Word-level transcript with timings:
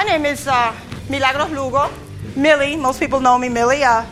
my 0.00 0.06
name 0.06 0.24
is 0.24 0.48
uh, 0.48 0.74
Milagros 1.10 1.50
Lugo, 1.50 1.90
Millie. 2.34 2.74
Most 2.74 2.98
people 2.98 3.20
know 3.20 3.36
me, 3.36 3.50
Millie. 3.50 3.84
Uh, 3.84 4.06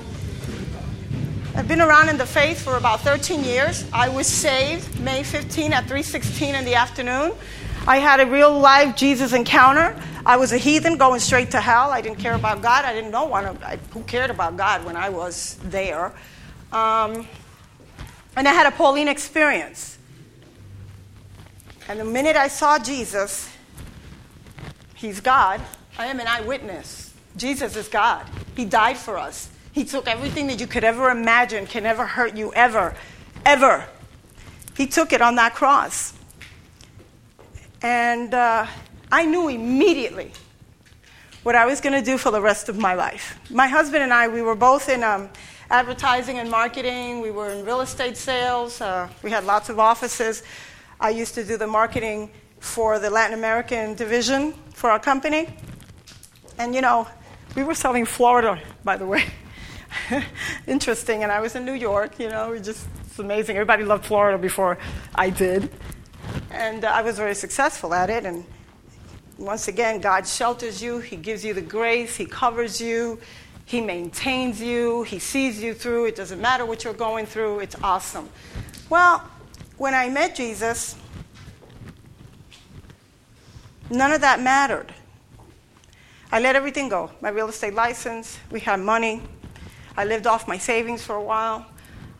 I've 1.54 1.67
been 1.67 1.80
around 1.80 2.11
in 2.11 2.18
the 2.18 2.26
faith 2.26 2.61
for 2.61 2.76
about 2.76 3.00
13 3.00 3.42
years. 3.42 3.87
I 3.91 4.11
was 4.11 4.27
saved 4.27 5.01
May 5.01 5.23
15 5.23 5.73
at 5.73 5.85
3:16 5.85 6.55
in 6.55 6.67
the 6.67 6.75
afternoon. 6.75 7.33
I 7.87 8.01
had 8.01 8.21
a 8.21 8.27
real 8.27 8.53
life 8.53 8.96
Jesus 8.96 9.32
encounter. 9.32 9.96
I 10.27 10.37
was 10.37 10.53
a 10.53 10.59
heathen 10.59 10.98
going 10.98 11.21
straight 11.21 11.53
to 11.53 11.61
hell. 11.62 11.91
I 11.91 12.02
didn't 12.02 12.18
care 12.18 12.34
about 12.34 12.61
God. 12.61 12.84
I 12.84 12.93
didn't 12.93 13.11
know 13.11 13.25
one 13.25 13.46
of, 13.46 13.62
I, 13.62 13.79
who 13.95 14.02
cared 14.02 14.30
about 14.30 14.59
God 14.59 14.84
when 14.84 14.95
I 14.95 15.09
was 15.09 15.57
there. 15.64 16.12
Um, 16.70 17.27
and 18.36 18.46
I 18.46 18.52
had 18.52 18.66
a 18.66 18.73
Pauline 18.73 19.09
experience. 19.09 19.96
And 21.89 21.98
the 21.98 22.05
minute 22.05 22.36
I 22.36 22.48
saw 22.48 22.79
Jesus, 22.79 23.48
He's 24.95 25.23
God, 25.23 25.62
I 25.98 26.06
am 26.06 26.20
an 26.20 26.28
eyewitness. 26.28 27.12
Jesus 27.36 27.75
is 27.75 27.88
God. 27.88 28.25
He 28.56 28.64
died 28.64 28.96
for 28.96 29.18
us. 29.18 29.48
He 29.72 29.84
took 29.84 30.06
everything 30.06 30.46
that 30.46 30.61
you 30.61 30.68
could 30.68 30.84
ever 30.84 31.11
imagine 31.11 31.66
can 31.66 31.84
ever 31.86 32.06
hurt 32.06 32.37
you, 32.37 32.52
ever, 32.55 32.95
ever. 33.45 33.84
He 34.77 34.87
took 34.87 35.12
it 35.12 35.20
on 35.20 35.34
that 35.34 35.56
cross. 35.56 36.15
And 37.83 38.33
uh, 38.33 38.66
I 39.11 39.25
knew 39.25 39.48
immediately 39.48 40.30
what 41.42 41.56
I 41.56 41.66
was 41.66 41.80
going 41.80 41.92
to 41.95 42.05
do 42.05 42.17
for 42.17 42.30
the 42.30 42.41
rest 42.41 42.69
of 42.69 42.78
my 42.78 42.95
life. 42.95 43.37
My 43.51 43.67
husband 43.67 44.05
and 44.05 44.12
I, 44.12 44.28
we 44.28 44.41
were 44.41 44.55
both 44.55 44.89
in 44.89 45.03
um, 45.03 45.28
advertising 45.69 46.39
and 46.39 46.48
marketing, 46.48 47.20
we 47.20 47.33
were 47.33 47.51
in 47.51 47.65
real 47.65 47.80
estate 47.80 48.17
sales, 48.17 48.80
uh, 48.80 49.09
we 49.25 49.30
had 49.30 49.45
lots 49.45 49.69
of 49.69 49.80
offices. 49.80 50.45
I 51.01 51.11
used 51.11 51.34
to 51.34 51.45
do 51.45 51.56
the 51.56 51.67
marketing 51.67 52.30
for 52.61 53.01
the 53.01 53.11
Latin 53.11 53.37
American 53.37 53.95
division 53.95 54.55
for 54.75 54.91
our 54.91 55.01
company. 55.01 55.48
And 56.59 56.75
you 56.75 56.80
know, 56.80 57.07
we 57.55 57.62
were 57.62 57.75
selling 57.75 58.05
Florida, 58.05 58.61
by 58.85 58.97
the 58.97 59.07
way. 59.07 59.25
Interesting. 60.67 61.23
And 61.23 61.33
I 61.33 61.41
was 61.41 61.55
in 61.55 61.64
New 61.64 61.73
York, 61.73 62.19
you 62.19 62.28
know, 62.28 62.53
it 62.53 62.64
just, 62.64 62.87
it's 63.06 63.19
amazing. 63.19 63.56
Everybody 63.56 63.84
loved 63.84 64.05
Florida 64.05 64.39
before 64.39 64.79
I 65.14 65.31
did. 65.31 65.70
And 66.51 66.84
uh, 66.84 66.89
I 66.89 67.03
was 67.03 67.17
very 67.17 67.34
successful 67.34 67.95
at 67.95 68.11
it. 68.11 68.27
And 68.27 68.45
once 69.39 69.69
again, 69.69 70.01
God 70.01 70.27
shelters 70.27 70.83
you, 70.83 70.98
He 70.98 71.17
gives 71.17 71.45
you 71.45 71.55
the 71.55 71.62
grace, 71.62 72.17
He 72.17 72.27
covers 72.27 72.81
you, 72.81 73.19
He 73.64 73.81
maintains 73.81 74.61
you, 74.61 75.05
He 75.05 75.19
sees 75.19 75.62
you 75.62 75.75
through. 75.75 76.06
It 76.06 76.17
doesn't 76.17 76.41
matter 76.41 76.67
what 76.67 76.84
you're 76.84 76.92
going 76.92 77.25
through, 77.25 77.61
it's 77.61 77.77
awesome. 77.83 78.29
Well, 78.91 79.23
when 79.77 79.95
I 79.95 80.09
met 80.09 80.34
Jesus, 80.34 80.97
None 83.91 84.12
of 84.12 84.20
that 84.20 84.41
mattered. 84.41 84.92
I 86.31 86.41
let 86.41 86.57
everything 86.57 86.89
go 86.89 87.11
my 87.21 87.31
real 87.31 87.48
estate 87.48 87.75
license, 87.75 88.39
we 88.51 88.61
had 88.61 88.81
money. 88.81 89.23
I 89.97 90.05
lived 90.05 90.27
off 90.27 90.47
my 90.47 90.59
savings 90.59 91.03
for 91.03 91.17
a 91.17 91.23
while. 91.23 91.67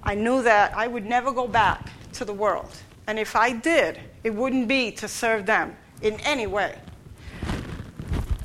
I 0.03 0.15
knew 0.15 0.43
that 0.43 0.77
I 0.77 0.87
would 0.87 1.05
never 1.05 1.31
go 1.31 1.47
back 1.47 1.91
to 2.15 2.25
the 2.25 2.33
world. 2.33 2.71
And 3.07 3.19
if 3.19 3.37
I 3.37 3.53
did, 3.53 4.01
it 4.25 4.35
wouldn't 4.35 4.69
be 4.69 4.91
to 4.93 5.09
serve 5.09 5.47
them 5.47 5.77
in 6.03 6.15
any 6.21 6.47
way. 6.47 6.79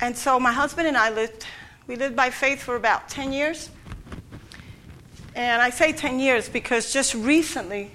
And 0.02 0.17
so 0.17 0.39
my 0.39 0.52
husband 0.52 0.88
and 0.88 0.97
I 0.97 1.09
lived, 1.09 1.45
we 1.88 1.95
lived 1.95 2.16
by 2.16 2.30
faith 2.30 2.61
for 2.61 2.75
about 2.75 3.08
10 3.09 3.31
years. 3.31 3.70
And 5.36 5.61
I 5.61 5.70
say 5.70 5.94
10 5.94 6.20
years 6.20 6.50
because 6.50 6.94
just 6.94 7.14
recently 7.16 7.92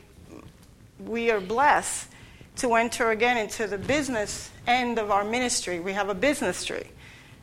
we 0.98 1.30
are 1.30 1.41
blessed 1.41 2.08
to 2.56 2.75
enter 2.75 3.10
again 3.10 3.36
into 3.36 3.66
the 3.66 3.78
business 3.78 4.50
end 4.66 4.98
of 4.98 5.10
our 5.10 5.22
ministry. 5.22 5.80
We 5.80 5.92
have 5.92 6.08
a 6.08 6.14
business 6.14 6.64
tree, 6.64 6.86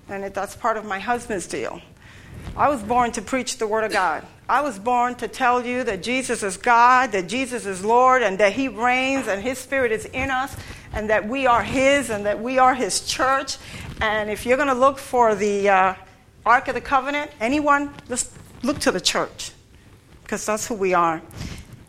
and 0.10 0.24
that's 0.34 0.56
part 0.56 0.78
of 0.78 0.86
my 0.86 1.00
husband's 1.00 1.48
deal. 1.48 1.82
I 2.56 2.70
was 2.70 2.82
born 2.82 3.12
to 3.14 3.22
preach 3.22 3.58
the 3.58 3.68
Word 3.68 3.84
of 3.84 3.92
God. 3.92 4.26
I 4.48 4.62
was 4.62 4.78
born 4.78 5.16
to 5.16 5.28
tell 5.28 5.66
you 5.66 5.84
that 5.84 6.04
Jesus 6.04 6.44
is 6.44 6.58
God, 6.58 7.12
that 7.14 7.28
Jesus 7.28 7.66
is 7.66 7.84
Lord, 7.84 8.22
and 8.22 8.38
that 8.38 8.54
He 8.54 8.68
reigns, 8.68 9.28
and 9.28 9.42
His 9.42 9.58
Spirit 9.58 9.92
is 9.92 10.06
in 10.06 10.30
us, 10.30 10.56
and 10.94 11.10
that 11.10 11.28
we 11.28 11.48
are 11.48 11.64
His, 11.64 12.10
and 12.10 12.26
that 12.26 12.42
we 12.42 12.60
are 12.60 12.76
His 12.76 13.06
church. 13.08 13.58
And 14.02 14.30
if 14.30 14.46
you're 14.46 14.58
going 14.58 14.70
to 14.70 14.76
look 14.76 15.00
for 15.00 15.34
the 15.36 15.70
uh, 15.70 15.96
Ark 16.46 16.68
of 16.68 16.76
the 16.76 16.82
Covenant, 16.82 17.32
anyone, 17.40 17.94
just 18.08 18.32
look 18.64 18.80
to 18.80 18.92
the 18.92 19.02
church, 19.02 19.52
because 20.24 20.46
that's 20.46 20.68
who 20.68 20.76
we 20.76 20.94
are. 20.94 21.22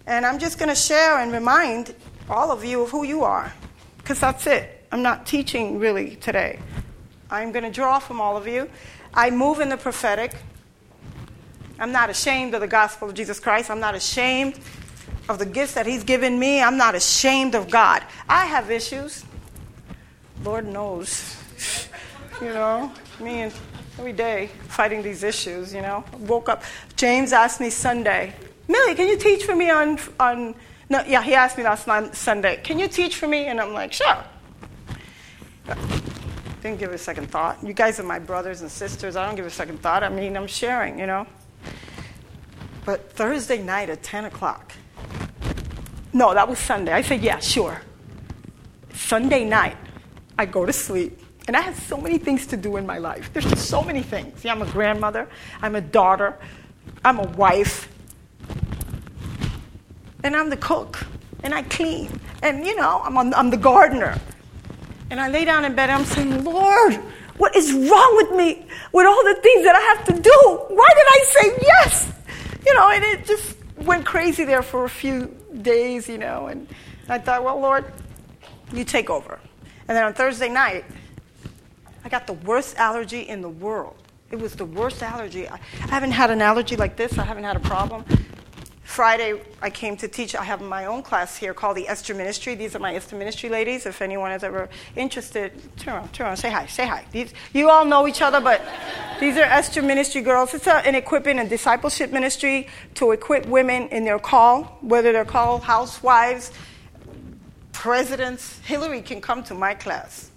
And 0.06 0.24
I'm 0.24 0.38
just 0.38 0.58
going 0.58 0.70
to 0.70 0.74
share 0.74 1.18
and 1.18 1.32
remind 1.32 1.94
all 2.30 2.50
of 2.50 2.64
you 2.64 2.82
of 2.82 2.90
who 2.90 3.04
you 3.04 3.22
are, 3.22 3.52
because 3.98 4.18
that's 4.18 4.46
it. 4.46 4.86
I'm 4.90 5.02
not 5.02 5.26
teaching 5.26 5.78
really 5.78 6.16
today. 6.16 6.58
I'm 7.30 7.52
going 7.52 7.64
to 7.64 7.70
draw 7.70 7.98
from 7.98 8.20
all 8.20 8.36
of 8.36 8.46
you. 8.46 8.68
I 9.14 9.30
move 9.30 9.60
in 9.60 9.68
the 9.68 9.76
prophetic. 9.76 10.34
I'm 11.78 11.92
not 11.92 12.10
ashamed 12.10 12.54
of 12.54 12.60
the 12.60 12.68
gospel 12.68 13.08
of 13.08 13.14
Jesus 13.14 13.40
Christ. 13.40 13.70
I'm 13.70 13.80
not 13.80 13.94
ashamed 13.94 14.58
of 15.28 15.38
the 15.38 15.46
gifts 15.46 15.74
that 15.74 15.86
He's 15.86 16.04
given 16.04 16.38
me. 16.38 16.62
I'm 16.62 16.76
not 16.76 16.94
ashamed 16.94 17.54
of 17.54 17.70
God. 17.70 18.04
I 18.28 18.46
have 18.46 18.70
issues. 18.70 19.24
Lord 20.44 20.66
knows. 20.66 21.36
you 22.40 22.48
know, 22.48 22.92
me 23.20 23.42
and 23.42 23.52
every 23.98 24.12
day 24.12 24.50
fighting 24.68 25.02
these 25.02 25.22
issues, 25.22 25.74
you 25.74 25.82
know. 25.82 26.04
I 26.12 26.16
woke 26.16 26.48
up. 26.48 26.62
James 26.96 27.32
asked 27.32 27.60
me 27.60 27.70
Sunday, 27.70 28.34
Millie, 28.68 28.94
can 28.94 29.08
you 29.08 29.16
teach 29.16 29.44
for 29.44 29.54
me 29.54 29.70
on, 29.70 29.98
on 30.20 30.54
no, 30.88 31.02
yeah, 31.06 31.22
he 31.22 31.34
asked 31.34 31.58
me 31.58 31.64
last 31.64 31.86
Sunday, 32.14 32.60
can 32.62 32.78
you 32.78 32.88
teach 32.88 33.16
for 33.16 33.26
me? 33.26 33.46
And 33.46 33.60
I'm 33.60 33.72
like, 33.72 33.92
sure. 33.92 34.22
Didn't 36.66 36.80
give 36.80 36.90
it 36.90 36.96
a 36.96 36.98
second 36.98 37.30
thought. 37.30 37.64
You 37.64 37.72
guys 37.72 38.00
are 38.00 38.02
my 38.02 38.18
brothers 38.18 38.60
and 38.60 38.68
sisters. 38.68 39.14
I 39.14 39.24
don't 39.24 39.36
give 39.36 39.46
a 39.46 39.50
second 39.50 39.80
thought. 39.80 40.02
I 40.02 40.08
mean, 40.08 40.36
I'm 40.36 40.48
sharing, 40.48 40.98
you 40.98 41.06
know. 41.06 41.24
But 42.84 43.12
Thursday 43.12 43.62
night 43.62 43.88
at 43.88 44.02
10 44.02 44.24
o'clock. 44.24 44.72
No, 46.12 46.34
that 46.34 46.48
was 46.48 46.58
Sunday. 46.58 46.92
I 46.92 47.02
said, 47.02 47.22
yeah, 47.22 47.38
sure. 47.38 47.80
Sunday 48.94 49.44
night, 49.44 49.76
I 50.36 50.46
go 50.46 50.66
to 50.66 50.72
sleep. 50.72 51.20
And 51.46 51.56
I 51.56 51.60
have 51.60 51.78
so 51.78 51.98
many 51.98 52.18
things 52.18 52.48
to 52.48 52.56
do 52.56 52.78
in 52.78 52.84
my 52.84 52.98
life. 52.98 53.32
There's 53.32 53.46
just 53.46 53.68
so 53.68 53.80
many 53.80 54.02
things. 54.02 54.40
See, 54.40 54.50
I'm 54.50 54.60
a 54.60 54.66
grandmother, 54.66 55.28
I'm 55.62 55.76
a 55.76 55.80
daughter, 55.80 56.36
I'm 57.04 57.20
a 57.20 57.28
wife, 57.36 57.88
and 60.24 60.34
I'm 60.34 60.50
the 60.50 60.56
cook, 60.56 61.06
and 61.44 61.54
I 61.54 61.62
clean. 61.62 62.18
And, 62.42 62.66
you 62.66 62.74
know, 62.74 63.02
I'm, 63.04 63.16
on, 63.16 63.32
I'm 63.34 63.50
the 63.50 63.56
gardener. 63.56 64.20
And 65.10 65.20
I 65.20 65.28
lay 65.28 65.44
down 65.44 65.64
in 65.64 65.74
bed 65.74 65.90
and 65.90 66.02
I'm 66.02 66.06
saying, 66.06 66.44
Lord, 66.44 66.94
what 67.36 67.54
is 67.54 67.72
wrong 67.72 68.16
with 68.16 68.32
me 68.32 68.66
with 68.92 69.06
all 69.06 69.24
the 69.24 69.38
things 69.42 69.64
that 69.64 69.76
I 69.76 69.80
have 69.80 70.04
to 70.06 70.20
do? 70.20 70.58
Why 70.68 70.88
did 70.88 71.06
I 71.06 71.24
say 71.28 71.58
yes? 71.62 72.12
You 72.66 72.74
know, 72.74 72.90
and 72.90 73.04
it 73.04 73.24
just 73.24 73.56
went 73.78 74.04
crazy 74.04 74.44
there 74.44 74.62
for 74.62 74.84
a 74.84 74.88
few 74.88 75.36
days, 75.62 76.08
you 76.08 76.18
know. 76.18 76.46
And 76.46 76.66
I 77.08 77.18
thought, 77.18 77.44
well, 77.44 77.60
Lord, 77.60 77.84
you 78.72 78.84
take 78.84 79.10
over. 79.10 79.38
And 79.88 79.96
then 79.96 80.04
on 80.04 80.14
Thursday 80.14 80.48
night, 80.48 80.84
I 82.04 82.08
got 82.08 82.26
the 82.26 82.32
worst 82.32 82.76
allergy 82.76 83.20
in 83.20 83.40
the 83.42 83.48
world. 83.48 83.96
It 84.30 84.40
was 84.40 84.54
the 84.56 84.64
worst 84.64 85.02
allergy. 85.02 85.48
I 85.48 85.58
haven't 85.88 86.10
had 86.10 86.30
an 86.30 86.42
allergy 86.42 86.76
like 86.76 86.96
this. 86.96 87.16
I 87.18 87.24
haven't 87.24 87.44
had 87.44 87.56
a 87.56 87.60
problem. 87.60 88.04
Friday, 88.96 89.38
I 89.60 89.68
came 89.68 89.94
to 89.98 90.08
teach. 90.08 90.34
I 90.34 90.42
have 90.42 90.62
my 90.62 90.86
own 90.86 91.02
class 91.02 91.36
here 91.36 91.52
called 91.52 91.76
the 91.76 91.86
Esther 91.86 92.14
Ministry. 92.14 92.54
These 92.54 92.74
are 92.74 92.78
my 92.78 92.94
Esther 92.94 93.14
Ministry 93.14 93.50
ladies. 93.50 93.84
If 93.84 94.00
anyone 94.00 94.32
is 94.32 94.42
ever 94.42 94.70
interested, 94.96 95.52
turn 95.76 95.92
around, 95.92 96.14
turn 96.14 96.28
around, 96.28 96.38
say 96.38 96.50
hi, 96.50 96.64
say 96.64 96.86
hi. 96.86 97.04
These, 97.12 97.34
you 97.52 97.68
all 97.68 97.84
know 97.84 98.08
each 98.08 98.22
other, 98.22 98.40
but 98.40 98.62
these 99.20 99.36
are 99.36 99.42
Esther 99.42 99.82
Ministry 99.82 100.22
girls. 100.22 100.54
It's 100.54 100.66
a, 100.66 100.76
an 100.76 100.94
equipping 100.94 101.38
and 101.38 101.50
discipleship 101.50 102.10
ministry 102.10 102.68
to 102.94 103.10
equip 103.10 103.44
women 103.44 103.88
in 103.88 104.06
their 104.06 104.18
call, 104.18 104.62
whether 104.80 105.12
they're 105.12 105.26
called 105.26 105.64
housewives, 105.64 106.50
presidents. 107.72 108.60
Hillary 108.60 109.02
can 109.02 109.20
come 109.20 109.42
to 109.42 109.52
my 109.52 109.74
class. 109.74 110.30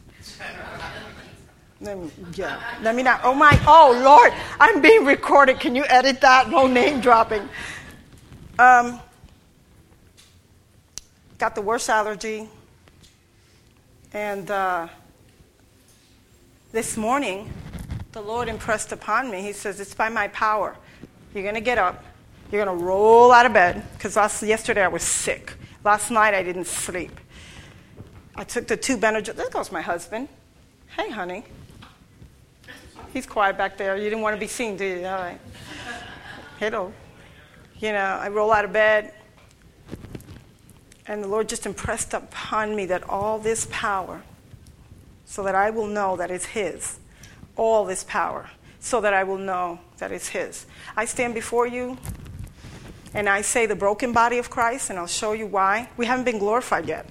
Let 1.80 1.97
me, 1.97 2.12
yeah. 2.34 2.62
Let 2.81 2.94
me 2.94 3.03
not. 3.03 3.22
Oh 3.24 3.34
my. 3.34 3.58
Oh 3.66 3.97
Lord, 4.03 4.34
I'm 4.59 4.82
being 4.82 5.05
recorded. 5.05 5.62
Can 5.62 5.76
you 5.76 5.85
edit 5.88 6.20
that? 6.20 6.50
No 6.50 6.67
name 6.67 7.00
dropping. 7.00 7.47
Um, 8.59 9.00
got 11.38 11.56
the 11.56 11.61
worst 11.61 11.90
allergy. 11.90 12.50
And 14.11 14.52
uh, 14.52 14.90
this 16.73 16.97
morning, 16.97 17.53
the 18.11 18.20
Lord 18.20 18.50
impressed 18.50 18.91
upon 18.91 19.32
me, 19.32 19.41
He 19.44 19.53
says, 19.53 19.79
It's 19.79 19.94
by 19.94 20.09
my 20.09 20.28
power. 20.28 20.76
You're 21.34 21.44
going 21.44 21.56
to 21.56 21.61
get 21.61 21.78
up. 21.78 22.03
You're 22.52 22.66
going 22.66 22.78
to 22.78 22.84
roll 22.84 23.32
out 23.32 23.46
of 23.46 23.53
bed. 23.53 23.82
Because 23.94 24.17
yesterday 24.44 24.84
I 24.84 24.90
was 24.90 25.03
sick. 25.03 25.53
Last 25.85 26.12
night 26.12 26.34
I 26.34 26.44
didn't 26.44 26.67
sleep. 26.67 27.17
I 28.35 28.44
took 28.44 28.67
the 28.67 28.76
two 28.76 28.97
Benadryl. 28.97 29.38
There 29.38 29.50
goes 29.50 29.72
my 29.72 29.82
husband. 29.82 30.28
Hey, 30.97 31.09
honey. 31.09 31.46
He's 33.14 33.26
quiet 33.26 33.58
back 33.58 33.78
there. 33.78 33.96
You 33.96 34.03
didn't 34.03 34.22
want 34.22 34.35
to 34.35 34.40
be 34.40 34.47
seen, 34.47 34.76
do 34.76 34.84
you? 34.84 35.05
All 35.05 35.17
right. 35.17 35.40
Hello 36.59 36.91
you 37.79 37.91
know, 37.91 38.20
I 38.22 38.29
roll 38.29 38.52
out 38.52 38.66
of 38.66 38.73
bed, 38.73 39.14
and 41.08 41.23
the 41.23 41.28
Lord 41.28 41.49
just 41.49 41.66
impressed 41.66 42.14
upon 42.14 42.76
me 42.76 42.85
that 42.87 43.09
all 43.09 43.40
this 43.40 43.67
power, 43.72 44.22
so 45.26 45.43
that 45.43 45.55
I 45.55 45.70
will 45.70 45.87
know 45.87 46.16
that 46.17 46.31
it's 46.31 46.46
His, 46.46 46.99
all 47.55 47.85
this 47.85 48.03
power 48.03 48.49
so 48.79 49.02
that 49.02 49.14
I 49.14 49.23
will 49.23 49.37
know 49.37 49.79
that 49.97 50.11
it's 50.11 50.29
His. 50.29 50.66
I 50.96 51.05
stand 51.05 51.34
before 51.34 51.67
you 51.67 51.97
and 53.14 53.28
I 53.28 53.41
say 53.41 53.66
the 53.66 53.76
broken 53.76 54.14
body 54.14 54.37
of 54.37 54.49
Christ, 54.49 54.90
and 54.90 54.99
I'll 54.99 55.08
show 55.08 55.34
you 55.34 55.47
why. 55.47 55.90
We 55.97 56.05
haven't 56.05 56.26
been 56.26 56.37
glorified 56.37 56.87
yet. 56.87 57.09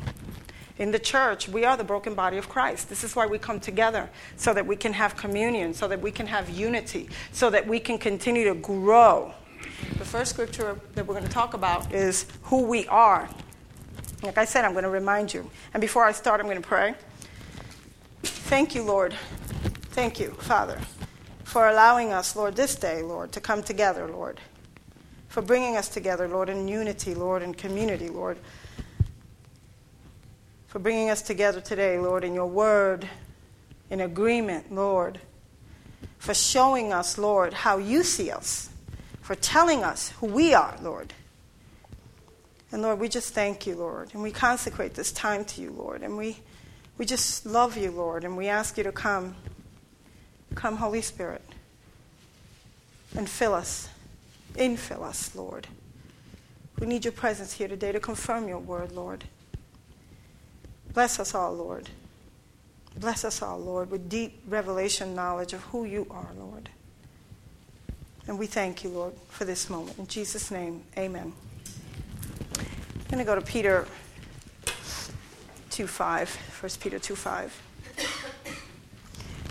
In 0.78 0.92
the 0.92 0.98
church, 0.98 1.48
we 1.48 1.64
are 1.64 1.76
the 1.76 1.82
broken 1.82 2.14
body 2.14 2.38
of 2.38 2.48
Christ. 2.48 2.88
This 2.88 3.02
is 3.02 3.16
why 3.16 3.26
we 3.26 3.36
come 3.36 3.58
together, 3.58 4.08
so 4.36 4.54
that 4.54 4.64
we 4.64 4.76
can 4.76 4.92
have 4.92 5.16
communion, 5.16 5.74
so 5.74 5.88
that 5.88 6.00
we 6.00 6.12
can 6.12 6.28
have 6.28 6.48
unity, 6.48 7.08
so 7.32 7.50
that 7.50 7.66
we 7.66 7.80
can 7.80 7.98
continue 7.98 8.44
to 8.44 8.54
grow. 8.54 9.34
The 9.98 10.04
first 10.04 10.30
scripture 10.32 10.78
that 10.94 11.06
we're 11.06 11.14
going 11.14 11.26
to 11.26 11.32
talk 11.32 11.54
about 11.54 11.92
is 11.92 12.26
who 12.44 12.62
we 12.62 12.86
are. 12.88 13.28
Like 14.22 14.38
I 14.38 14.44
said, 14.44 14.64
I'm 14.64 14.72
going 14.72 14.84
to 14.84 14.90
remind 14.90 15.32
you. 15.32 15.50
And 15.74 15.80
before 15.80 16.04
I 16.04 16.12
start, 16.12 16.40
I'm 16.40 16.46
going 16.46 16.60
to 16.60 16.68
pray. 16.68 16.94
Thank 18.22 18.74
you, 18.74 18.82
Lord. 18.82 19.14
Thank 19.90 20.18
you, 20.20 20.30
Father, 20.30 20.80
for 21.44 21.68
allowing 21.68 22.12
us, 22.12 22.34
Lord, 22.36 22.56
this 22.56 22.74
day, 22.74 23.02
Lord, 23.02 23.32
to 23.32 23.40
come 23.40 23.62
together, 23.62 24.08
Lord. 24.08 24.40
For 25.28 25.42
bringing 25.42 25.76
us 25.76 25.88
together, 25.88 26.28
Lord, 26.28 26.48
in 26.48 26.68
unity, 26.68 27.14
Lord, 27.14 27.42
in 27.42 27.54
community, 27.54 28.08
Lord 28.08 28.38
for 30.68 30.78
bringing 30.78 31.08
us 31.08 31.22
together 31.22 31.62
today, 31.62 31.98
Lord, 31.98 32.24
in 32.24 32.34
your 32.34 32.46
word, 32.46 33.08
in 33.88 34.02
agreement, 34.02 34.70
Lord, 34.70 35.18
for 36.18 36.34
showing 36.34 36.92
us, 36.92 37.16
Lord, 37.16 37.54
how 37.54 37.78
you 37.78 38.02
see 38.02 38.30
us, 38.30 38.68
for 39.28 39.34
telling 39.34 39.84
us 39.84 40.08
who 40.20 40.26
we 40.26 40.54
are, 40.54 40.74
Lord. 40.80 41.12
And 42.72 42.80
Lord, 42.80 42.98
we 42.98 43.10
just 43.10 43.34
thank 43.34 43.66
you, 43.66 43.76
Lord, 43.76 44.08
and 44.14 44.22
we 44.22 44.30
consecrate 44.30 44.94
this 44.94 45.12
time 45.12 45.44
to 45.44 45.60
you, 45.60 45.70
Lord, 45.70 46.02
and 46.02 46.16
we, 46.16 46.38
we 46.96 47.04
just 47.04 47.44
love 47.44 47.76
you, 47.76 47.90
Lord, 47.90 48.24
and 48.24 48.38
we 48.38 48.48
ask 48.48 48.78
you 48.78 48.84
to 48.84 48.90
come. 48.90 49.36
Come, 50.54 50.76
Holy 50.76 51.02
Spirit, 51.02 51.42
and 53.14 53.28
fill 53.28 53.52
us, 53.52 53.90
infill 54.54 55.02
us, 55.02 55.34
Lord. 55.34 55.66
We 56.80 56.86
need 56.86 57.04
your 57.04 57.12
presence 57.12 57.52
here 57.52 57.68
today 57.68 57.92
to 57.92 58.00
confirm 58.00 58.48
your 58.48 58.60
word, 58.60 58.92
Lord. 58.92 59.24
Bless 60.94 61.20
us 61.20 61.34
all, 61.34 61.52
Lord. 61.52 61.90
Bless 62.96 63.26
us 63.26 63.42
all, 63.42 63.58
Lord, 63.58 63.90
with 63.90 64.08
deep 64.08 64.40
revelation 64.48 65.14
knowledge 65.14 65.52
of 65.52 65.60
who 65.64 65.84
you 65.84 66.06
are, 66.10 66.30
Lord. 66.38 66.70
And 68.28 68.38
we 68.38 68.46
thank 68.46 68.84
you, 68.84 68.90
Lord, 68.90 69.14
for 69.30 69.46
this 69.46 69.70
moment. 69.70 69.98
In 69.98 70.06
Jesus' 70.06 70.50
name, 70.50 70.82
amen. 70.98 71.32
I'm 72.56 73.10
going 73.10 73.18
to 73.18 73.24
go 73.24 73.34
to 73.34 73.40
Peter 73.40 73.86
2 75.70 75.86
5, 75.86 76.36
1 76.60 76.70
Peter 76.78 76.98
2 76.98 77.16
5. 77.16 77.62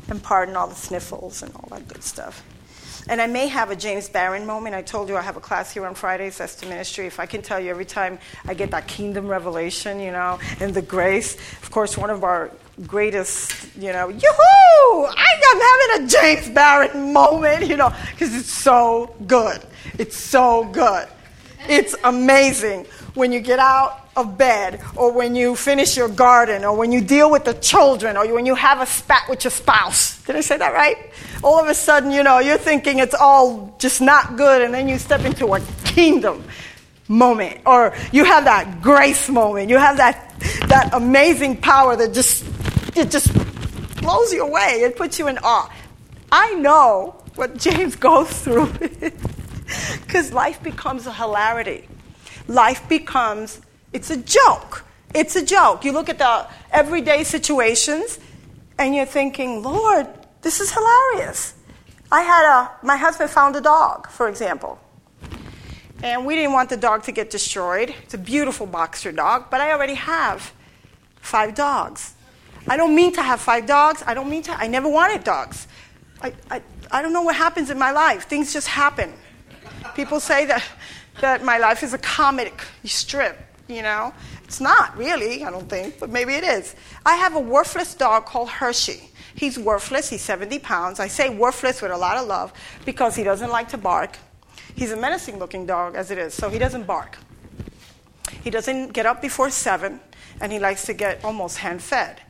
And 0.09 0.21
pardon 0.21 0.55
all 0.55 0.67
the 0.67 0.75
sniffles 0.75 1.41
and 1.41 1.53
all 1.55 1.67
that 1.71 1.87
good 1.87 2.03
stuff. 2.03 2.43
And 3.09 3.19
I 3.19 3.25
may 3.25 3.47
have 3.47 3.71
a 3.71 3.75
James 3.75 4.09
Barron 4.09 4.45
moment. 4.45 4.75
I 4.75 4.83
told 4.83 5.09
you 5.09 5.17
I 5.17 5.21
have 5.21 5.37
a 5.37 5.41
class 5.41 5.73
here 5.73 5.85
on 5.87 5.95
Fridays, 5.95 6.37
that's 6.37 6.55
the 6.55 6.67
ministry. 6.67 7.07
If 7.07 7.19
I 7.19 7.25
can 7.25 7.41
tell 7.41 7.59
you 7.59 7.71
every 7.71 7.85
time 7.85 8.19
I 8.45 8.53
get 8.53 8.69
that 8.71 8.87
kingdom 8.87 9.27
revelation, 9.27 9.99
you 9.99 10.11
know, 10.11 10.39
and 10.59 10.73
the 10.73 10.83
grace. 10.83 11.35
Of 11.63 11.71
course, 11.71 11.97
one 11.97 12.11
of 12.11 12.23
our 12.23 12.51
greatest, 12.85 13.75
you 13.77 13.91
know, 13.91 14.09
yoo-hoo! 14.09 15.05
I'm 15.05 15.61
having 15.61 16.05
a 16.05 16.07
James 16.07 16.49
Barron 16.49 17.13
moment, 17.13 17.67
you 17.67 17.77
know, 17.77 17.93
because 18.11 18.35
it's 18.35 18.51
so 18.51 19.15
good. 19.25 19.61
It's 19.97 20.17
so 20.17 20.65
good. 20.65 21.07
It's 21.67 21.95
amazing 22.03 22.85
when 23.15 23.31
you 23.31 23.39
get 23.39 23.59
out 23.59 24.03
of 24.15 24.37
bed, 24.37 24.81
or 24.95 25.11
when 25.11 25.35
you 25.35 25.55
finish 25.55 25.95
your 25.95 26.09
garden, 26.09 26.65
or 26.65 26.75
when 26.75 26.91
you 26.91 27.01
deal 27.01 27.29
with 27.29 27.45
the 27.45 27.53
children, 27.53 28.17
or 28.17 28.27
when 28.33 28.47
you 28.47 28.55
have 28.55 28.81
a 28.81 28.85
spat 28.85 29.29
with 29.29 29.43
your 29.43 29.51
spouse. 29.51 30.23
Did 30.23 30.35
I 30.35 30.41
say 30.41 30.57
that 30.57 30.73
right? 30.73 31.11
All 31.43 31.59
of 31.59 31.67
a 31.67 31.73
sudden, 31.75 32.11
you 32.11 32.23
know, 32.23 32.39
you're 32.39 32.57
thinking 32.57 32.97
it's 32.97 33.13
all 33.13 33.75
just 33.77 34.01
not 34.01 34.35
good, 34.35 34.63
and 34.63 34.73
then 34.73 34.87
you 34.87 34.97
step 34.97 35.21
into 35.21 35.53
a 35.53 35.61
kingdom 35.83 36.43
moment, 37.07 37.59
or 37.65 37.93
you 38.11 38.23
have 38.25 38.45
that 38.45 38.81
grace 38.81 39.29
moment. 39.29 39.69
You 39.69 39.77
have 39.77 39.97
that 39.97 40.23
that 40.67 40.89
amazing 40.93 41.57
power 41.57 41.95
that 41.95 42.13
just 42.13 42.43
it 42.97 43.11
just 43.11 43.33
blows 44.01 44.33
you 44.33 44.43
away. 44.43 44.81
It 44.83 44.95
puts 44.95 45.19
you 45.19 45.27
in 45.27 45.37
awe. 45.39 45.71
I 46.31 46.53
know 46.55 47.21
what 47.35 47.57
James 47.57 47.95
goes 48.09 48.29
through 48.41 48.67
because 50.05 50.33
life 50.33 50.61
becomes 50.63 51.07
a 51.07 51.13
hilarity. 51.13 51.87
Life 52.47 52.87
becomes 52.89 53.61
it's 53.93 54.09
a 54.09 54.17
joke. 54.17 54.85
It's 55.13 55.35
a 55.35 55.45
joke. 55.45 55.85
You 55.85 55.91
look 55.93 56.09
at 56.09 56.17
the 56.17 56.47
everyday 56.71 57.23
situations 57.23 58.19
and 58.77 58.93
you're 58.93 59.05
thinking, 59.05 59.63
Lord, 59.63 60.07
this 60.41 60.59
is 60.59 60.71
hilarious. 60.71 61.53
I 62.11 62.21
had 62.21 62.45
a, 62.45 62.85
my 62.85 62.97
husband 62.97 63.29
found 63.29 63.55
a 63.55 63.61
dog, 63.61 64.09
for 64.09 64.29
example. 64.29 64.79
And 66.03 66.25
we 66.25 66.35
didn't 66.35 66.53
want 66.53 66.69
the 66.69 66.77
dog 66.77 67.03
to 67.03 67.11
get 67.11 67.29
destroyed. 67.29 67.93
It's 68.03 68.13
a 68.13 68.19
beautiful 68.19 68.67
boxer 68.67 69.11
dog, 69.11 69.45
but 69.49 69.61
I 69.61 69.71
already 69.71 69.95
have 69.95 70.53
five 71.21 71.55
dogs. 71.55 72.13
I 72.67 72.77
don't 72.77 72.95
mean 72.95 73.13
to 73.13 73.21
have 73.21 73.39
five 73.39 73.65
dogs. 73.65 74.03
I 74.05 74.13
don't 74.13 74.29
mean 74.29 74.43
to, 74.43 74.51
I 74.51 74.67
never 74.67 74.89
wanted 74.89 75.23
dogs. 75.23 75.67
I, 76.21 76.33
I, 76.49 76.61
I 76.91 77.01
don't 77.01 77.13
know 77.13 77.21
what 77.21 77.35
happens 77.35 77.69
in 77.69 77.77
my 77.77 77.91
life. 77.91 78.27
Things 78.27 78.53
just 78.53 78.67
happen. 78.67 79.13
People 79.95 80.19
say 80.19 80.45
that, 80.45 80.63
that 81.21 81.43
my 81.43 81.57
life 81.57 81.83
is 81.83 81.93
a 81.93 81.97
comic 81.97 82.61
strip 82.83 83.47
you 83.67 83.81
know? 83.81 84.13
It's 84.43 84.61
not 84.61 84.97
really, 84.97 85.43
I 85.43 85.51
don't 85.51 85.69
think, 85.69 85.99
but 85.99 86.09
maybe 86.09 86.33
it 86.33 86.43
is. 86.43 86.75
I 87.05 87.15
have 87.15 87.35
a 87.35 87.39
worthless 87.39 87.93
dog 87.93 88.25
called 88.25 88.49
Hershey. 88.49 89.09
He's 89.35 89.59
worthless, 89.59 90.09
he's 90.09 90.21
70 90.21 90.59
pounds. 90.59 90.99
I 90.99 91.07
say 91.07 91.29
worthless 91.29 91.81
with 91.81 91.91
a 91.91 91.97
lot 91.97 92.17
of 92.17 92.27
love 92.27 92.53
because 92.85 93.15
he 93.15 93.23
doesn't 93.23 93.49
like 93.49 93.69
to 93.69 93.77
bark. 93.77 94.17
He's 94.75 94.91
a 94.91 94.97
menacing 94.97 95.37
looking 95.39 95.65
dog 95.65 95.95
as 95.95 96.11
it 96.11 96.17
is, 96.17 96.33
so 96.33 96.49
he 96.49 96.59
doesn't 96.59 96.83
bark. 96.83 97.17
He 98.43 98.49
doesn't 98.49 98.93
get 98.93 99.05
up 99.05 99.21
before 99.21 99.49
7, 99.49 99.99
and 100.39 100.51
he 100.51 100.59
likes 100.59 100.85
to 100.85 100.93
get 100.93 101.23
almost 101.23 101.57
hand 101.57 101.81
fed. 101.81 102.21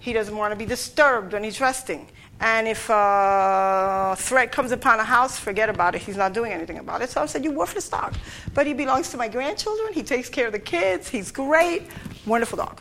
He 0.00 0.12
doesn't 0.12 0.36
want 0.36 0.52
to 0.52 0.56
be 0.56 0.64
disturbed 0.64 1.32
when 1.34 1.44
he's 1.44 1.60
resting. 1.60 2.08
And 2.40 2.66
if 2.66 2.88
a 2.88 4.14
threat 4.18 4.50
comes 4.50 4.72
upon 4.72 4.98
a 4.98 5.04
house, 5.04 5.38
forget 5.38 5.68
about 5.68 5.94
it. 5.94 6.00
He's 6.00 6.16
not 6.16 6.32
doing 6.32 6.52
anything 6.52 6.78
about 6.78 7.02
it. 7.02 7.10
So 7.10 7.20
I 7.20 7.26
said, 7.26 7.44
You're 7.44 7.52
worthless 7.52 7.88
dog. 7.88 8.14
But 8.54 8.66
he 8.66 8.72
belongs 8.72 9.10
to 9.10 9.18
my 9.18 9.28
grandchildren. 9.28 9.92
He 9.92 10.02
takes 10.02 10.30
care 10.30 10.46
of 10.46 10.52
the 10.52 10.58
kids. 10.58 11.06
He's 11.06 11.30
great. 11.30 11.82
Wonderful 12.26 12.56
dog. 12.56 12.80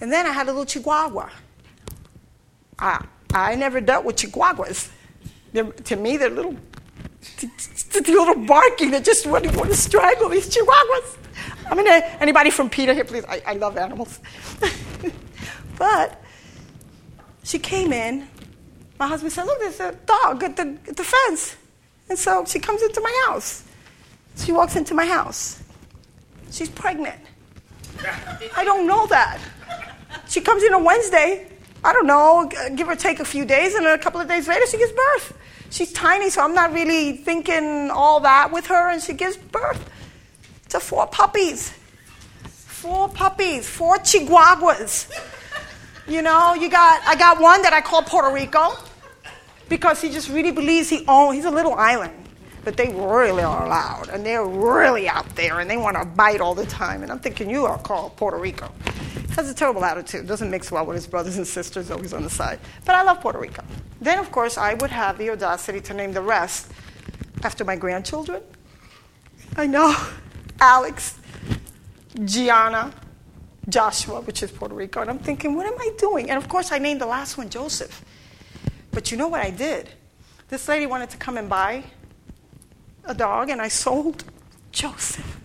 And 0.00 0.12
then 0.12 0.26
I 0.26 0.30
had 0.30 0.46
a 0.48 0.50
little 0.50 0.66
Chihuahua. 0.66 1.30
I, 2.78 3.04
I 3.32 3.54
never 3.54 3.80
dealt 3.80 4.04
with 4.04 4.16
Chihuahuas. 4.16 4.90
They're, 5.52 5.64
to 5.64 5.96
me, 5.96 6.16
they're 6.16 6.30
little, 6.30 6.56
the 7.40 8.02
little 8.06 8.46
barking. 8.46 8.90
They 8.90 9.00
just 9.00 9.26
want 9.26 9.44
to, 9.44 9.56
want 9.56 9.70
to 9.70 9.76
strangle 9.76 10.28
these 10.28 10.48
Chihuahuas. 10.48 11.18
I 11.70 11.74
mean, 11.76 11.86
anybody 11.86 12.50
from 12.50 12.68
PETA 12.68 12.94
here, 12.94 13.04
please? 13.04 13.24
I, 13.28 13.42
I 13.46 13.52
love 13.52 13.76
animals. 13.76 14.18
but 15.80 16.22
she 17.42 17.58
came 17.58 17.92
in 17.92 18.28
my 19.00 19.06
husband 19.06 19.32
said, 19.32 19.44
Look, 19.46 19.58
there's 19.58 19.80
a 19.80 19.96
dog 20.04 20.42
at 20.44 20.56
the, 20.56 20.76
at 20.86 20.96
the 20.96 21.02
fence. 21.02 21.56
And 22.10 22.18
so 22.18 22.44
she 22.44 22.60
comes 22.60 22.82
into 22.82 23.00
my 23.00 23.24
house. 23.26 23.64
She 24.36 24.52
walks 24.52 24.76
into 24.76 24.92
my 24.92 25.06
house. 25.06 25.62
She's 26.50 26.68
pregnant. 26.68 27.18
I 28.56 28.62
don't 28.62 28.86
know 28.86 29.06
that. 29.06 29.40
She 30.28 30.42
comes 30.42 30.62
in 30.62 30.74
on 30.74 30.84
Wednesday. 30.84 31.48
I 31.82 31.94
don't 31.94 32.06
know, 32.06 32.50
give 32.76 32.88
or 32.90 32.94
take 32.94 33.20
a 33.20 33.24
few 33.24 33.46
days, 33.46 33.74
and 33.74 33.86
a 33.86 33.96
couple 33.96 34.20
of 34.20 34.28
days 34.28 34.46
later, 34.46 34.66
she 34.66 34.76
gives 34.76 34.92
birth. 34.92 35.38
She's 35.70 35.92
tiny, 35.92 36.28
so 36.28 36.42
I'm 36.42 36.54
not 36.54 36.74
really 36.74 37.16
thinking 37.16 37.90
all 37.90 38.20
that 38.20 38.52
with 38.52 38.66
her, 38.66 38.90
and 38.90 39.00
she 39.00 39.14
gives 39.14 39.38
birth 39.38 39.88
to 40.68 40.80
four 40.80 41.06
puppies. 41.06 41.72
Four 42.44 43.08
puppies, 43.08 43.66
four 43.66 43.96
chihuahuas. 43.96 45.10
You 46.10 46.22
know, 46.22 46.54
you 46.54 46.68
got 46.68 47.00
I 47.06 47.14
got 47.14 47.40
one 47.40 47.62
that 47.62 47.72
I 47.72 47.80
call 47.80 48.02
Puerto 48.02 48.34
Rico 48.34 48.76
because 49.68 50.02
he 50.02 50.10
just 50.10 50.28
really 50.28 50.50
believes 50.50 50.90
he 50.90 51.04
owns, 51.06 51.36
he's 51.36 51.44
a 51.44 51.50
little 51.52 51.74
island. 51.74 52.12
But 52.64 52.76
they 52.76 52.88
really 52.88 53.44
are 53.44 53.68
loud 53.68 54.08
and 54.08 54.26
they're 54.26 54.44
really 54.44 55.08
out 55.08 55.28
there 55.36 55.60
and 55.60 55.70
they 55.70 55.76
want 55.76 55.96
to 55.96 56.04
bite 56.04 56.40
all 56.40 56.56
the 56.56 56.66
time. 56.66 57.04
And 57.04 57.12
I'm 57.12 57.20
thinking, 57.20 57.48
you 57.48 57.64
are 57.64 57.78
called 57.78 58.16
Puerto 58.16 58.38
Rico. 58.38 58.72
Has 59.36 59.48
a 59.48 59.54
terrible 59.54 59.84
attitude, 59.84 60.26
doesn't 60.26 60.50
mix 60.50 60.72
well 60.72 60.84
with 60.84 60.96
his 60.96 61.06
brothers 61.06 61.36
and 61.36 61.46
sisters, 61.46 61.92
always 61.92 62.12
on 62.12 62.24
the 62.24 62.28
side. 62.28 62.58
But 62.84 62.96
I 62.96 63.02
love 63.04 63.20
Puerto 63.20 63.38
Rico. 63.38 63.62
Then, 64.00 64.18
of 64.18 64.32
course, 64.32 64.58
I 64.58 64.74
would 64.74 64.90
have 64.90 65.16
the 65.16 65.30
audacity 65.30 65.80
to 65.82 65.94
name 65.94 66.12
the 66.12 66.22
rest 66.22 66.72
after 67.44 67.64
my 67.64 67.76
grandchildren. 67.76 68.42
I 69.56 69.68
know 69.68 69.96
Alex, 70.60 71.18
Gianna, 72.24 72.92
Joshua, 73.68 74.20
which 74.22 74.42
is 74.42 74.50
Puerto 74.50 74.74
Rico. 74.74 75.00
And 75.00 75.10
I'm 75.10 75.18
thinking, 75.18 75.54
what 75.54 75.66
am 75.66 75.78
I 75.78 75.90
doing? 75.98 76.30
And 76.30 76.42
of 76.42 76.48
course, 76.48 76.72
I 76.72 76.78
named 76.78 77.00
the 77.00 77.06
last 77.06 77.38
one 77.38 77.48
Joseph. 77.50 78.04
But 78.92 79.10
you 79.10 79.16
know 79.16 79.28
what 79.28 79.40
I 79.40 79.50
did? 79.50 79.90
This 80.48 80.68
lady 80.68 80.86
wanted 80.86 81.10
to 81.10 81.16
come 81.16 81.36
and 81.36 81.48
buy 81.48 81.84
a 83.04 83.14
dog, 83.14 83.50
and 83.50 83.60
I 83.62 83.68
sold 83.68 84.24
Joseph. 84.72 85.38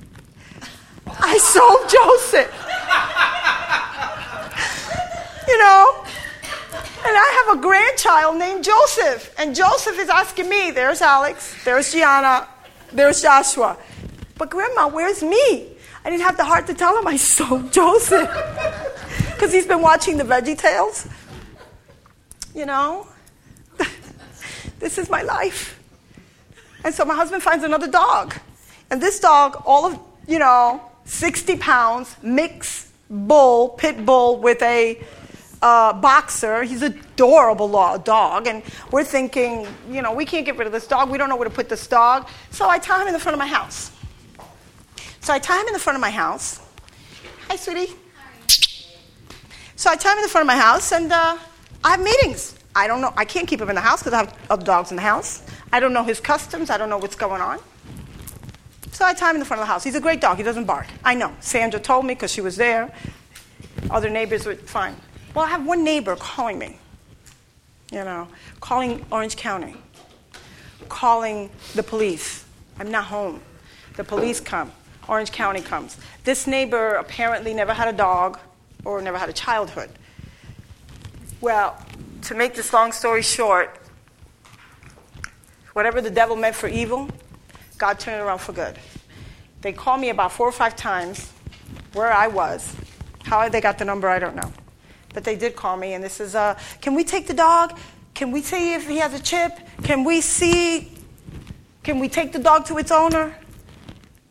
I 1.07 1.37
sold 1.37 1.87
Joseph. 1.89 2.51
you 5.47 5.57
know, 5.59 6.03
And 7.07 7.15
I 7.15 7.43
have 7.45 7.59
a 7.59 7.61
grandchild 7.61 8.37
named 8.37 8.63
Joseph. 8.63 9.33
And 9.37 9.55
Joseph 9.55 9.99
is 9.99 10.09
asking 10.09 10.49
me, 10.49 10.71
there's 10.71 11.01
Alex, 11.03 11.55
there's 11.63 11.91
Gianna, 11.91 12.47
there's 12.91 13.21
Joshua. 13.21 13.77
But 14.39 14.49
grandma, 14.49 14.87
where's 14.87 15.21
me? 15.21 15.74
I 16.05 16.11
didn't 16.11 16.21
have 16.21 16.37
the 16.37 16.45
heart 16.45 16.67
to 16.67 16.75
tell 16.75 16.95
him 16.97 17.07
I 17.07 17.17
stole 17.17 17.59
Joseph. 17.71 18.29
Because 19.31 19.51
he's 19.51 19.65
been 19.65 19.81
watching 19.81 20.17
the 20.17 20.23
Veggie 20.23 20.57
Tales. 20.57 21.07
You 22.53 22.67
know? 22.67 23.07
this 24.79 24.99
is 24.99 25.09
my 25.09 25.23
life. 25.23 25.81
And 26.83 26.93
so 26.93 27.03
my 27.05 27.15
husband 27.15 27.41
finds 27.41 27.63
another 27.63 27.87
dog. 27.87 28.35
And 28.91 29.01
this 29.01 29.19
dog, 29.19 29.63
all 29.65 29.87
of, 29.87 29.99
you 30.27 30.37
know, 30.37 30.79
60 31.05 31.57
pounds, 31.57 32.15
mixed 32.21 32.87
bull, 33.09 33.69
pit 33.69 34.05
bull 34.05 34.39
with 34.39 34.61
a 34.61 35.03
uh, 35.63 35.93
boxer. 35.93 36.61
He's 36.61 36.83
adorable 36.83 37.97
dog. 37.97 38.45
And 38.45 38.61
we're 38.91 39.03
thinking, 39.03 39.65
you 39.89 40.03
know, 40.03 40.13
we 40.13 40.25
can't 40.25 40.45
get 40.45 40.55
rid 40.57 40.67
of 40.67 40.71
this 40.71 40.85
dog. 40.85 41.09
We 41.09 41.17
don't 41.17 41.29
know 41.29 41.35
where 41.35 41.49
to 41.49 41.55
put 41.55 41.67
this 41.67 41.87
dog. 41.87 42.29
So 42.51 42.69
I 42.69 42.77
tie 42.77 43.01
him 43.01 43.07
in 43.07 43.13
the 43.13 43.19
front 43.19 43.33
of 43.33 43.39
my 43.39 43.47
house. 43.47 43.91
So 45.25 45.33
I 45.33 45.39
tie 45.39 45.59
him 45.59 45.65
in 45.65 45.73
the 45.73 45.79
front 45.79 45.95
of 45.95 46.01
my 46.01 46.11
house. 46.11 46.59
Hi, 47.47 47.55
sweetie. 47.55 47.95
So 49.75 49.89
I 49.89 49.95
tie 49.95 50.11
him 50.11 50.19
in 50.19 50.21
the 50.21 50.29
front 50.29 50.43
of 50.43 50.47
my 50.47 50.55
house, 50.55 50.91
and 50.91 51.11
uh, 51.11 51.39
I 51.83 51.89
have 51.89 51.99
meetings. 51.99 52.55
I 52.75 52.85
don't 52.85 53.01
know. 53.01 53.11
I 53.17 53.25
can't 53.25 53.47
keep 53.47 53.59
him 53.59 53.69
in 53.69 53.73
the 53.73 53.81
house 53.81 54.03
because 54.03 54.13
I 54.13 54.17
have 54.17 54.37
other 54.51 54.63
dogs 54.63 54.91
in 54.91 54.97
the 54.97 55.01
house. 55.01 55.41
I 55.73 55.79
don't 55.79 55.93
know 55.93 56.03
his 56.03 56.19
customs. 56.19 56.69
I 56.69 56.77
don't 56.77 56.91
know 56.91 56.99
what's 56.99 57.15
going 57.15 57.41
on. 57.41 57.57
So 58.91 59.03
I 59.03 59.15
tie 59.15 59.31
him 59.31 59.37
in 59.37 59.39
the 59.39 59.47
front 59.47 59.61
of 59.61 59.67
the 59.67 59.71
house. 59.73 59.83
He's 59.83 59.95
a 59.95 59.99
great 59.99 60.21
dog. 60.21 60.37
He 60.37 60.43
doesn't 60.43 60.65
bark. 60.65 60.85
I 61.03 61.15
know. 61.15 61.33
Sandra 61.39 61.79
told 61.79 62.05
me 62.05 62.13
because 62.13 62.31
she 62.31 62.41
was 62.41 62.55
there. 62.55 62.93
Other 63.89 64.11
neighbors 64.11 64.45
were 64.45 64.53
fine. 64.53 64.95
Well, 65.33 65.43
I 65.43 65.49
have 65.49 65.65
one 65.65 65.83
neighbor 65.83 66.15
calling 66.17 66.59
me, 66.59 66.77
you 67.91 68.03
know, 68.03 68.27
calling 68.59 69.03
Orange 69.09 69.37
County, 69.37 69.75
calling 70.87 71.49
the 71.73 71.81
police. 71.81 72.45
I'm 72.79 72.91
not 72.91 73.05
home. 73.05 73.41
The 73.95 74.03
police 74.03 74.39
come. 74.39 74.71
Orange 75.07 75.31
County 75.31 75.61
comes. 75.61 75.97
This 76.23 76.47
neighbor 76.47 76.95
apparently 76.95 77.53
never 77.53 77.73
had 77.73 77.87
a 77.87 77.93
dog 77.93 78.39
or 78.83 79.01
never 79.01 79.17
had 79.17 79.29
a 79.29 79.33
childhood. 79.33 79.89
Well, 81.41 81.77
to 82.23 82.35
make 82.35 82.55
this 82.55 82.73
long 82.73 82.91
story 82.91 83.21
short, 83.21 83.77
whatever 85.73 86.01
the 86.01 86.09
devil 86.09 86.35
meant 86.35 86.55
for 86.55 86.67
evil, 86.67 87.09
God 87.77 87.99
turned 87.99 88.19
it 88.19 88.23
around 88.23 88.39
for 88.39 88.53
good. 88.53 88.79
They 89.61 89.73
called 89.73 90.01
me 90.01 90.09
about 90.09 90.31
four 90.31 90.47
or 90.47 90.51
five 90.51 90.75
times 90.75 91.31
where 91.93 92.11
I 92.11 92.27
was. 92.27 92.75
How 93.23 93.49
they 93.49 93.61
got 93.61 93.77
the 93.77 93.85
number, 93.85 94.07
I 94.07 94.19
don't 94.19 94.35
know. 94.35 94.51
But 95.13 95.23
they 95.23 95.35
did 95.35 95.55
call 95.55 95.77
me, 95.77 95.93
and 95.93 96.03
this 96.03 96.19
is, 96.19 96.35
uh, 96.35 96.57
can 96.81 96.93
we 96.93 97.03
take 97.03 97.27
the 97.27 97.33
dog? 97.33 97.77
Can 98.13 98.31
we 98.31 98.41
see 98.41 98.73
if 98.73 98.87
he 98.87 98.97
has 98.97 99.13
a 99.13 99.21
chip? 99.21 99.57
Can 99.83 100.03
we 100.03 100.21
see, 100.21 100.91
can 101.83 101.99
we 101.99 102.07
take 102.07 102.31
the 102.31 102.39
dog 102.39 102.65
to 102.67 102.77
its 102.77 102.91
owner? 102.91 103.35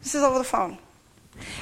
This 0.05 0.15
is 0.15 0.23
over 0.23 0.37
the 0.37 0.45
phone. 0.45 0.77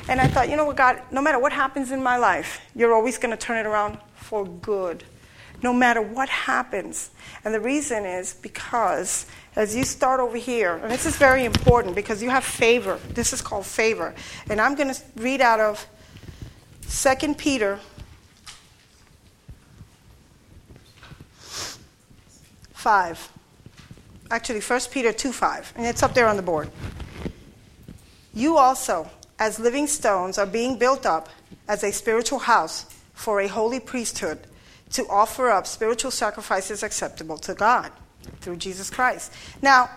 And 0.08 0.20
I 0.20 0.26
thought, 0.26 0.50
you 0.50 0.56
know 0.56 0.64
what, 0.66 0.76
God, 0.76 1.00
no 1.12 1.22
matter 1.22 1.38
what 1.38 1.52
happens 1.52 1.92
in 1.92 2.02
my 2.02 2.16
life, 2.16 2.60
you're 2.74 2.92
always 2.92 3.16
going 3.16 3.30
to 3.30 3.36
turn 3.36 3.56
it 3.56 3.66
around 3.68 3.98
for 4.16 4.44
good. 4.44 5.04
No 5.62 5.72
matter 5.72 6.02
what 6.02 6.28
happens. 6.28 7.10
And 7.44 7.54
the 7.54 7.60
reason 7.60 8.04
is 8.04 8.34
because 8.34 9.26
as 9.54 9.76
you 9.76 9.84
start 9.84 10.18
over 10.18 10.36
here, 10.36 10.74
and 10.74 10.90
this 10.90 11.06
is 11.06 11.16
very 11.16 11.44
important 11.44 11.94
because 11.94 12.20
you 12.20 12.30
have 12.30 12.42
favor. 12.42 12.98
This 13.10 13.32
is 13.32 13.40
called 13.40 13.64
favor. 13.64 14.12
And 14.50 14.60
I'm 14.60 14.74
going 14.74 14.92
to 14.92 15.00
read 15.16 15.40
out 15.40 15.60
of 15.60 15.86
2 16.90 17.34
Peter 17.34 17.78
5. 22.72 23.32
Actually, 24.32 24.60
1 24.60 24.80
Peter 24.90 25.12
2 25.12 25.32
5. 25.32 25.74
And 25.76 25.86
it's 25.86 26.02
up 26.02 26.12
there 26.12 26.26
on 26.26 26.34
the 26.34 26.42
board. 26.42 26.68
You 28.34 28.56
also, 28.56 29.10
as 29.38 29.58
living 29.58 29.86
stones, 29.86 30.38
are 30.38 30.46
being 30.46 30.78
built 30.78 31.06
up 31.06 31.28
as 31.68 31.84
a 31.84 31.92
spiritual 31.92 32.40
house 32.40 32.86
for 33.14 33.40
a 33.40 33.48
holy 33.48 33.80
priesthood 33.80 34.38
to 34.90 35.06
offer 35.08 35.50
up 35.50 35.66
spiritual 35.66 36.10
sacrifices 36.10 36.82
acceptable 36.82 37.38
to 37.38 37.54
God 37.54 37.90
through 38.40 38.56
Jesus 38.56 38.90
Christ. 38.90 39.32
Now, 39.60 39.90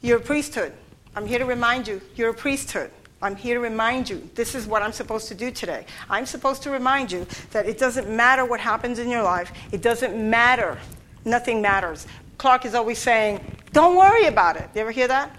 you're 0.00 0.18
a 0.18 0.22
priesthood. 0.22 0.72
I'm 1.14 1.26
here 1.26 1.38
to 1.38 1.44
remind 1.44 1.88
you, 1.88 2.00
you're 2.14 2.30
a 2.30 2.34
priesthood. 2.34 2.90
I'm 3.22 3.34
here 3.34 3.54
to 3.54 3.60
remind 3.60 4.10
you, 4.10 4.28
this 4.34 4.54
is 4.54 4.66
what 4.66 4.82
I'm 4.82 4.92
supposed 4.92 5.28
to 5.28 5.34
do 5.34 5.50
today. 5.50 5.86
I'm 6.10 6.26
supposed 6.26 6.62
to 6.64 6.70
remind 6.70 7.10
you 7.10 7.26
that 7.52 7.66
it 7.66 7.78
doesn't 7.78 8.08
matter 8.08 8.44
what 8.44 8.60
happens 8.60 8.98
in 8.98 9.08
your 9.08 9.22
life, 9.22 9.52
it 9.72 9.80
doesn't 9.82 10.14
matter 10.16 10.78
nothing 11.26 11.60
matters. 11.60 12.06
Clark 12.38 12.64
is 12.64 12.74
always 12.74 12.98
saying, 12.98 13.40
Don't 13.72 13.96
worry 13.96 14.26
about 14.26 14.56
it. 14.56 14.70
You 14.74 14.80
ever 14.80 14.92
hear 14.92 15.08
that? 15.08 15.36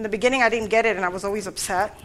In 0.00 0.02
the 0.02 0.08
beginning, 0.08 0.42
I 0.42 0.48
didn't 0.48 0.70
get 0.70 0.86
it, 0.86 0.96
and 0.96 1.04
I 1.04 1.10
was 1.10 1.24
always 1.24 1.46
upset 1.46 2.00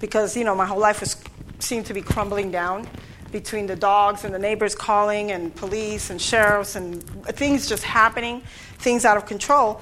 because, 0.00 0.34
you 0.34 0.44
know, 0.44 0.54
my 0.54 0.64
whole 0.64 0.78
life 0.78 1.00
was, 1.00 1.22
seemed 1.58 1.84
to 1.84 1.92
be 1.92 2.00
crumbling 2.00 2.50
down 2.50 2.88
between 3.32 3.66
the 3.66 3.76
dogs 3.76 4.24
and 4.24 4.32
the 4.32 4.38
neighbors 4.38 4.74
calling 4.74 5.32
and 5.32 5.54
police 5.54 6.08
and 6.08 6.18
sheriffs 6.18 6.74
and 6.74 7.04
things 7.36 7.68
just 7.68 7.82
happening, 7.82 8.40
things 8.78 9.04
out 9.04 9.18
of 9.18 9.26
control. 9.26 9.78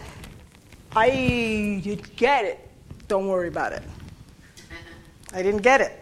I 0.91 1.81
didn't 1.85 2.17
get 2.17 2.47
it. 2.47 2.69
Don't 3.07 3.29
worry 3.29 3.47
about 3.47 3.73
it. 3.75 3.85
I 5.33 5.41
didn't 5.41 5.62
get 5.62 5.81
it. 5.81 5.97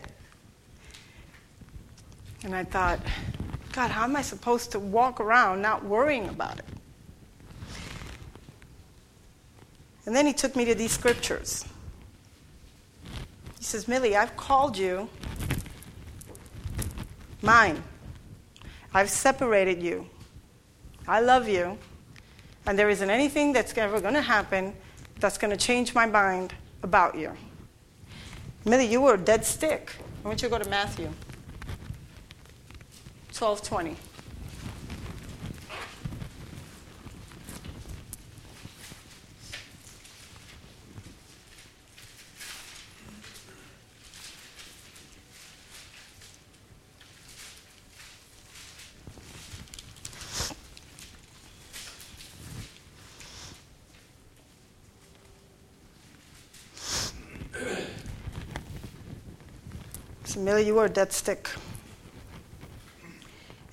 And 2.42 2.54
I 2.54 2.64
thought, 2.64 3.00
God, 3.74 3.90
how 3.90 4.04
am 4.04 4.16
I 4.16 4.22
supposed 4.22 4.72
to 4.72 4.78
walk 4.78 5.20
around 5.20 5.60
not 5.60 5.84
worrying 5.84 6.30
about 6.30 6.58
it? 6.58 6.64
And 10.10 10.16
then 10.16 10.26
he 10.26 10.32
took 10.32 10.56
me 10.56 10.64
to 10.64 10.74
these 10.74 10.90
scriptures. 10.90 11.64
He 13.58 13.62
says, 13.62 13.86
Millie, 13.86 14.16
I've 14.16 14.36
called 14.36 14.76
you 14.76 15.08
mine. 17.42 17.80
I've 18.92 19.08
separated 19.08 19.80
you. 19.80 20.10
I 21.06 21.20
love 21.20 21.46
you. 21.46 21.78
And 22.66 22.76
there 22.76 22.90
isn't 22.90 23.08
anything 23.08 23.52
that's 23.52 23.78
ever 23.78 24.00
going 24.00 24.14
to 24.14 24.20
happen 24.20 24.74
that's 25.20 25.38
going 25.38 25.52
to 25.52 25.56
change 25.56 25.94
my 25.94 26.06
mind 26.06 26.54
about 26.82 27.16
you. 27.16 27.30
Millie, 28.64 28.86
you 28.86 29.00
were 29.02 29.14
a 29.14 29.16
dead 29.16 29.44
stick. 29.44 29.94
I 30.24 30.26
want 30.26 30.42
you 30.42 30.48
to 30.48 30.58
go 30.58 30.60
to 30.60 30.68
Matthew 30.68 31.06
1220. 33.38 33.94
Millie, 60.36 60.66
you 60.66 60.74
were 60.74 60.86
a 60.86 60.90
dead 60.90 61.12
stick. 61.12 61.50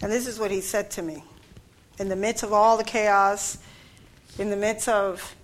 And 0.01 0.11
this 0.11 0.27
is 0.27 0.39
what 0.39 0.51
he 0.51 0.61
said 0.61 0.91
to 0.91 1.01
me. 1.01 1.23
In 1.99 2.09
the 2.09 2.15
midst 2.15 2.43
of 2.43 2.53
all 2.53 2.77
the 2.77 2.83
chaos, 2.83 3.57
in 4.37 4.49
the 4.49 4.55
midst 4.55 4.87
of 4.87 5.35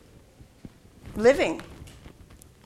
living, 1.15 1.61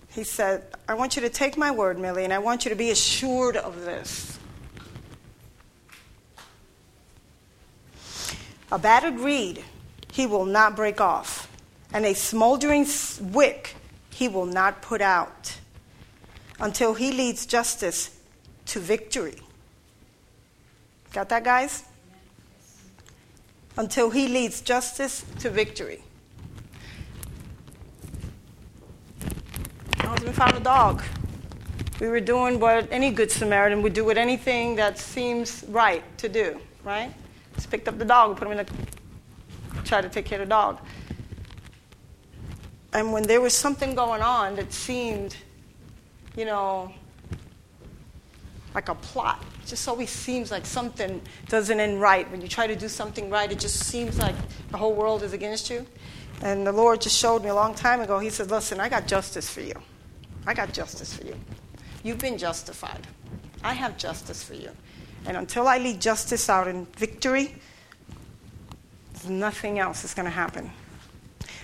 he 0.09 0.23
said, 0.23 0.63
I 0.87 0.95
want 0.95 1.15
you 1.15 1.21
to 1.21 1.29
take 1.29 1.57
my 1.57 1.71
word, 1.71 1.99
Millie, 1.99 2.23
and 2.23 2.33
I 2.33 2.39
want 2.39 2.65
you 2.65 2.69
to 2.69 2.75
be 2.75 2.89
assured 2.89 3.55
of 3.55 3.85
this. 3.85 4.37
A 8.71 8.77
battered 8.79 9.19
reed 9.19 9.63
he 10.11 10.25
will 10.25 10.45
not 10.45 10.75
break 10.75 10.99
off, 10.99 11.49
and 11.93 12.05
a 12.05 12.13
smoldering 12.13 12.85
wick 13.21 13.75
he 14.09 14.27
will 14.27 14.45
not 14.45 14.81
put 14.81 15.01
out 15.01 15.57
until 16.59 16.95
he 16.95 17.11
leads 17.11 17.45
justice 17.45 18.16
to 18.67 18.79
victory. 18.79 19.35
Got 21.13 21.29
that, 21.29 21.43
guys? 21.43 21.85
Until 23.77 24.09
he 24.09 24.27
leads 24.27 24.61
justice 24.61 25.25
to 25.39 25.49
victory. 25.49 26.01
My 29.99 30.05
husband 30.05 30.35
found 30.35 30.55
a 30.55 30.59
dog. 30.59 31.03
We 31.99 32.07
were 32.07 32.19
doing 32.19 32.59
what 32.59 32.87
any 32.91 33.11
good 33.11 33.31
Samaritan 33.31 33.81
would 33.81 33.93
do 33.93 34.05
with 34.05 34.17
anything 34.17 34.75
that 34.75 34.99
seems 34.99 35.63
right 35.69 36.03
to 36.19 36.29
do, 36.29 36.59
right? 36.83 37.11
Just 37.55 37.71
picked 37.71 37.87
up 37.87 37.97
the 37.97 38.05
dog, 38.05 38.37
put 38.37 38.47
him 38.47 38.57
in 38.57 38.65
the, 38.65 39.83
try 39.83 40.01
to 40.01 40.09
take 40.09 40.25
care 40.25 40.39
of 40.39 40.47
the 40.47 40.49
dog. 40.49 40.79
And 42.93 43.11
when 43.11 43.23
there 43.23 43.41
was 43.41 43.53
something 43.53 43.95
going 43.95 44.21
on 44.21 44.55
that 44.55 44.71
seemed, 44.71 45.35
you 46.35 46.45
know, 46.45 46.93
like 48.77 48.89
a 48.89 48.95
plot. 48.95 49.43
It 49.63 49.69
just 49.69 49.87
always 49.87 50.11
seems 50.11 50.51
like 50.51 50.63
something 50.63 51.19
doesn't 51.49 51.79
end 51.79 51.99
right. 51.99 52.29
When 52.29 52.41
you 52.41 52.47
try 52.47 52.67
to 52.67 52.75
do 52.75 52.87
something 52.87 53.27
right, 53.27 53.51
it 53.51 53.57
just 53.57 53.79
seems 53.85 54.19
like 54.19 54.35
the 54.69 54.77
whole 54.77 54.93
world 54.93 55.23
is 55.23 55.33
against 55.33 55.71
you. 55.71 55.83
And 56.43 56.67
the 56.67 56.71
Lord 56.71 57.01
just 57.01 57.17
showed 57.17 57.41
me 57.41 57.49
a 57.49 57.55
long 57.55 57.73
time 57.73 58.01
ago. 58.01 58.19
He 58.19 58.29
said, 58.29 58.51
Listen, 58.51 58.79
I 58.79 58.87
got 58.87 59.07
justice 59.07 59.49
for 59.49 59.61
you. 59.61 59.73
I 60.45 60.53
got 60.53 60.73
justice 60.73 61.11
for 61.11 61.25
you. 61.25 61.35
You've 62.03 62.19
been 62.19 62.37
justified. 62.37 63.07
I 63.63 63.73
have 63.73 63.97
justice 63.97 64.43
for 64.43 64.53
you. 64.53 64.69
And 65.25 65.35
until 65.35 65.67
I 65.67 65.79
lead 65.79 65.99
justice 65.99 66.47
out 66.47 66.67
in 66.67 66.85
victory, 66.97 67.55
nothing 69.27 69.79
else 69.79 70.03
is 70.03 70.13
going 70.13 70.27
to 70.27 70.37
happen. 70.45 70.69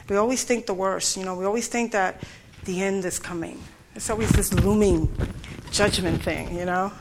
We 0.09 0.15
always 0.15 0.43
think 0.45 0.65
the 0.65 0.73
worst. 0.73 1.15
You 1.15 1.25
know, 1.25 1.35
we 1.35 1.45
always 1.45 1.67
think 1.67 1.91
that 1.91 2.23
the 2.65 2.81
end 2.81 3.05
is 3.05 3.19
coming. 3.19 3.61
It's 3.93 4.09
always 4.09 4.31
this 4.31 4.51
looming 4.51 5.07
judgment 5.69 6.23
thing, 6.23 6.55
you 6.57 6.65
know? 6.65 6.91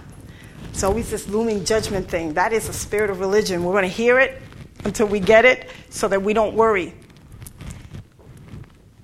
It's 0.71 0.83
always 0.83 1.11
this 1.11 1.29
looming 1.29 1.65
judgment 1.65 2.09
thing. 2.09 2.35
That 2.35 2.53
is 2.53 2.67
the 2.67 2.73
spirit 2.73 3.11
of 3.11 3.21
religion. 3.21 3.65
We're 3.65 3.73
going 3.73 3.83
to 3.83 3.89
hear 3.89 4.19
it 4.19 4.41
until 4.85 5.07
we 5.07 5.21
get 5.21 5.45
it 5.45 5.71
so 5.91 6.09
that 6.09 6.23
we 6.23 6.33
don't 6.33 6.55
worry. 6.55 6.95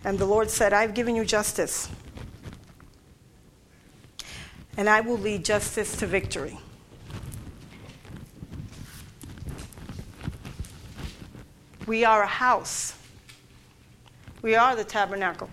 And 0.04 0.18
the 0.18 0.26
Lord 0.26 0.50
said, 0.50 0.72
I've 0.72 0.94
given 0.94 1.14
you 1.14 1.24
justice. 1.24 1.88
And 4.76 4.88
I 4.88 5.00
will 5.00 5.18
lead 5.18 5.44
justice 5.44 5.96
to 5.96 6.06
victory. 6.06 6.58
We 11.86 12.04
are 12.04 12.22
a 12.22 12.26
house. 12.26 12.94
We 14.42 14.54
are 14.54 14.76
the 14.76 14.84
tabernacle. 14.84 15.50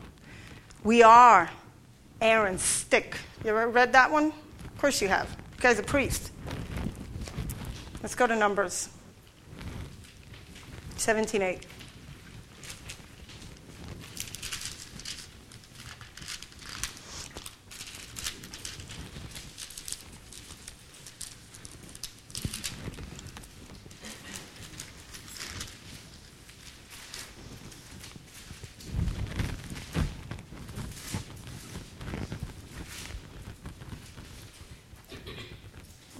We 0.84 1.02
are 1.02 1.50
Aaron's 2.22 2.62
stick. 2.62 3.18
You 3.44 3.52
ever 3.52 3.68
read 3.68 3.94
that 3.94 4.12
one? 4.12 4.28
Of 4.28 4.78
course 4.78 5.02
you 5.02 5.08
have. 5.08 5.36
You 5.56 5.62
guy's 5.62 5.80
a 5.80 5.84
priest. 5.84 6.32
Let's 8.04 8.14
go 8.14 8.28
to 8.28 8.36
Numbers 8.36 8.90
17:8. 10.98 11.64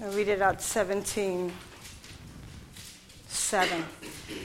I'll 0.06 0.12
read 0.12 0.28
it 0.28 0.40
out 0.40 0.62
17, 0.62 1.52
7. 3.28 3.86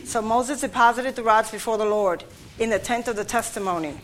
So 0.04 0.22
Moses 0.22 0.62
deposited 0.62 1.16
the 1.16 1.22
rods 1.22 1.50
before 1.50 1.76
the 1.76 1.84
Lord 1.84 2.24
in 2.58 2.70
the 2.70 2.78
tent 2.78 3.08
of 3.08 3.16
the 3.16 3.26
testimony. 3.26 4.00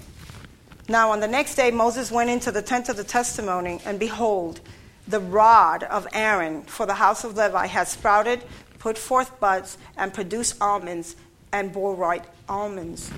Now, 0.86 1.12
on 1.12 1.20
the 1.20 1.28
next 1.28 1.54
day, 1.54 1.70
Moses 1.70 2.10
went 2.10 2.28
into 2.28 2.52
the 2.52 2.60
tent 2.60 2.90
of 2.90 2.98
the 2.98 3.04
testimony, 3.04 3.80
and 3.86 3.98
behold, 3.98 4.60
the 5.08 5.18
rod 5.18 5.84
of 5.84 6.06
Aaron 6.12 6.60
for 6.64 6.84
the 6.84 6.92
house 6.92 7.24
of 7.24 7.38
Levi 7.38 7.66
had 7.68 7.88
sprouted, 7.88 8.44
put 8.78 8.98
forth 8.98 9.40
buds, 9.40 9.78
and 9.96 10.12
produced 10.12 10.60
almonds, 10.60 11.16
and 11.52 11.72
bore 11.72 11.94
ripe 11.94 12.26
almonds. 12.50 13.10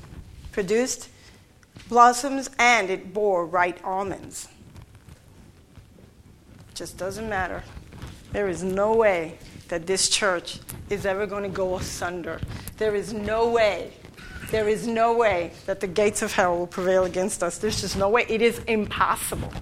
Produced 0.52 1.08
blossoms, 1.88 2.50
and 2.56 2.88
it 2.88 3.12
bore 3.12 3.44
ripe 3.44 3.80
almonds. 3.82 4.46
Just 6.76 6.96
doesn't 6.98 7.28
matter. 7.28 7.64
There 8.32 8.48
is 8.48 8.62
no 8.62 8.94
way 8.94 9.38
that 9.68 9.86
this 9.86 10.08
church 10.08 10.60
is 10.90 11.06
ever 11.06 11.26
going 11.26 11.42
to 11.42 11.48
go 11.48 11.76
asunder. 11.76 12.40
There 12.76 12.94
is 12.94 13.12
no 13.12 13.48
way. 13.48 13.92
There 14.50 14.68
is 14.68 14.86
no 14.86 15.16
way 15.16 15.52
that 15.66 15.80
the 15.80 15.86
gates 15.86 16.22
of 16.22 16.32
hell 16.32 16.58
will 16.58 16.66
prevail 16.66 17.04
against 17.04 17.42
us. 17.42 17.58
There's 17.58 17.80
just 17.80 17.96
no 17.96 18.08
way. 18.08 18.24
It 18.28 18.40
is 18.40 18.58
impossible. 18.60 19.52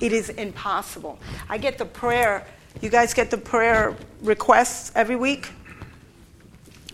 It 0.00 0.12
is 0.12 0.28
impossible. 0.28 1.18
I 1.48 1.58
get 1.58 1.78
the 1.78 1.84
prayer. 1.84 2.46
You 2.80 2.90
guys 2.90 3.14
get 3.14 3.30
the 3.30 3.38
prayer 3.38 3.96
requests 4.22 4.92
every 4.94 5.16
week? 5.16 5.50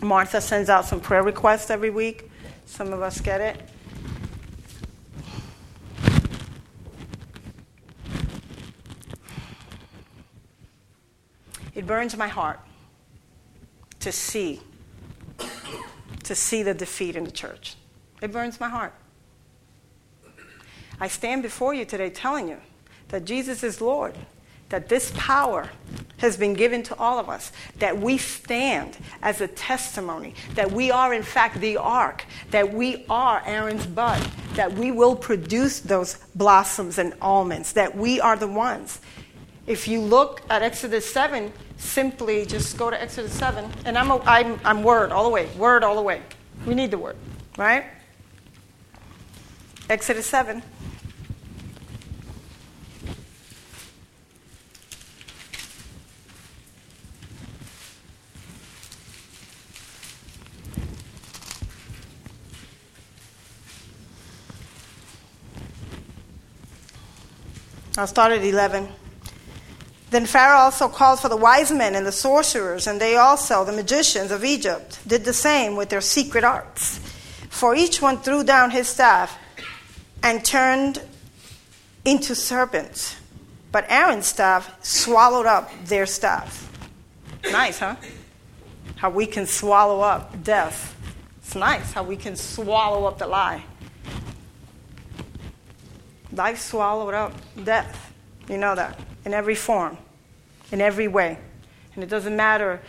Martha 0.01 0.41
sends 0.41 0.69
out 0.69 0.85
some 0.85 0.99
prayer 0.99 1.21
requests 1.21 1.69
every 1.69 1.91
week. 1.91 2.29
Some 2.65 2.93
of 2.93 3.01
us 3.01 3.21
get 3.21 3.41
it. 3.41 3.70
It 11.73 11.87
burns 11.87 12.15
my 12.17 12.27
heart 12.27 12.59
to 13.99 14.11
see 14.11 14.61
to 16.23 16.35
see 16.35 16.63
the 16.63 16.73
defeat 16.73 17.15
in 17.15 17.23
the 17.23 17.31
church. 17.31 17.75
It 18.21 18.31
burns 18.31 18.59
my 18.59 18.69
heart. 18.69 18.93
I 20.99 21.07
stand 21.07 21.41
before 21.41 21.73
you 21.73 21.83
today 21.83 22.09
telling 22.09 22.47
you 22.47 22.57
that 23.09 23.25
Jesus 23.25 23.63
is 23.63 23.81
Lord, 23.81 24.15
that 24.69 24.87
this 24.87 25.11
power 25.15 25.71
has 26.17 26.37
been 26.37 26.53
given 26.53 26.83
to 26.83 26.95
all 26.97 27.17
of 27.17 27.27
us, 27.27 27.51
that 27.79 27.97
we 27.97 28.17
stand 28.17 28.97
as 29.23 29.41
a 29.41 29.47
testimony, 29.47 30.35
that 30.53 30.71
we 30.71 30.91
are, 30.91 31.13
in 31.13 31.23
fact, 31.23 31.59
the 31.59 31.77
ark, 31.77 32.23
that 32.51 32.71
we 32.71 33.03
are 33.09 33.41
Aaron's 33.45 33.87
bud, 33.87 34.21
that 34.53 34.71
we 34.71 34.91
will 34.91 35.15
produce 35.15 35.79
those 35.79 36.19
blossoms 36.35 36.99
and 36.99 37.15
almonds, 37.19 37.73
that 37.73 37.97
we 37.97 38.21
are 38.21 38.37
the 38.37 38.47
ones. 38.47 39.01
If 39.67 39.87
you 39.87 40.01
look 40.01 40.41
at 40.49 40.63
Exodus 40.63 41.11
7, 41.11 41.53
simply 41.77 42.45
just 42.45 42.77
go 42.77 42.89
to 42.89 42.99
Exodus 42.99 43.33
7, 43.33 43.69
and 43.85 43.97
I'm, 43.97 44.09
a, 44.09 44.19
I'm, 44.25 44.59
I'm 44.63 44.83
word 44.83 45.11
all 45.11 45.23
the 45.23 45.29
way, 45.29 45.47
word 45.57 45.83
all 45.83 45.95
the 45.95 46.01
way. 46.01 46.21
We 46.65 46.73
need 46.73 46.91
the 46.91 46.97
word, 46.97 47.15
right? 47.57 47.85
Exodus 49.89 50.25
7. 50.25 50.63
I'll 67.97 68.07
start 68.07 68.31
at 68.31 68.43
11. 68.43 69.00
Then 70.11 70.25
Pharaoh 70.25 70.59
also 70.59 70.89
called 70.89 71.21
for 71.21 71.29
the 71.29 71.37
wise 71.37 71.71
men 71.71 71.95
and 71.95 72.05
the 72.05 72.11
sorcerers, 72.11 72.85
and 72.85 72.99
they 72.99 73.15
also, 73.15 73.63
the 73.63 73.71
magicians 73.71 74.29
of 74.29 74.43
Egypt, 74.43 74.99
did 75.07 75.23
the 75.23 75.33
same 75.33 75.77
with 75.77 75.87
their 75.87 76.01
secret 76.01 76.43
arts. 76.43 76.99
For 77.49 77.73
each 77.75 78.01
one 78.01 78.17
threw 78.17 78.43
down 78.43 78.71
his 78.71 78.89
staff 78.89 79.39
and 80.21 80.43
turned 80.43 81.01
into 82.03 82.35
serpents. 82.35 83.15
But 83.71 83.85
Aaron's 83.87 84.25
staff 84.27 84.83
swallowed 84.83 85.45
up 85.45 85.71
their 85.85 86.05
staff. 86.05 86.69
Nice, 87.49 87.79
huh? 87.79 87.95
How 88.97 89.09
we 89.09 89.25
can 89.25 89.45
swallow 89.45 90.01
up 90.01 90.43
death. 90.43 90.93
It's 91.37 91.55
nice 91.55 91.93
how 91.93 92.03
we 92.03 92.17
can 92.17 92.35
swallow 92.35 93.05
up 93.05 93.17
the 93.17 93.27
lie. 93.27 93.63
Life 96.33 96.59
swallowed 96.59 97.13
up 97.13 97.33
death. 97.63 98.13
You 98.49 98.57
know 98.57 98.75
that. 98.75 98.99
In 99.25 99.33
every 99.33 99.55
form, 99.55 99.97
in 100.71 100.81
every 100.81 101.07
way. 101.07 101.37
And 101.95 102.03
it 102.03 102.09
doesn't 102.09 102.35
matter 102.35 102.81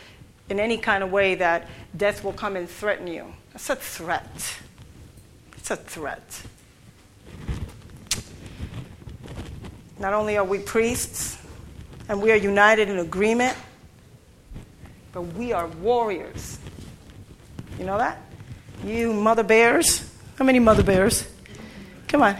in 0.48 0.60
any 0.60 0.78
kind 0.78 1.02
of 1.02 1.10
way 1.10 1.34
that 1.36 1.68
death 1.96 2.24
will 2.24 2.32
come 2.32 2.56
and 2.56 2.68
threaten 2.68 3.06
you. 3.06 3.32
That's 3.52 3.70
a 3.70 3.76
threat. 3.76 4.58
It's 5.56 5.70
a 5.70 5.76
threat. 5.76 6.42
Not 9.98 10.14
only 10.14 10.36
are 10.36 10.44
we 10.44 10.58
priests 10.58 11.38
and 12.08 12.20
we 12.20 12.32
are 12.32 12.36
united 12.36 12.88
in 12.88 12.98
agreement, 12.98 13.56
but 15.12 15.22
we 15.22 15.52
are 15.52 15.68
warriors. 15.68 16.58
You 17.78 17.84
know 17.84 17.98
that? 17.98 18.18
You 18.84 19.12
mother 19.12 19.42
bears. 19.42 20.10
How 20.36 20.44
many 20.44 20.58
mother 20.58 20.82
bears? 20.82 21.28
Come 22.08 22.22
on. 22.22 22.36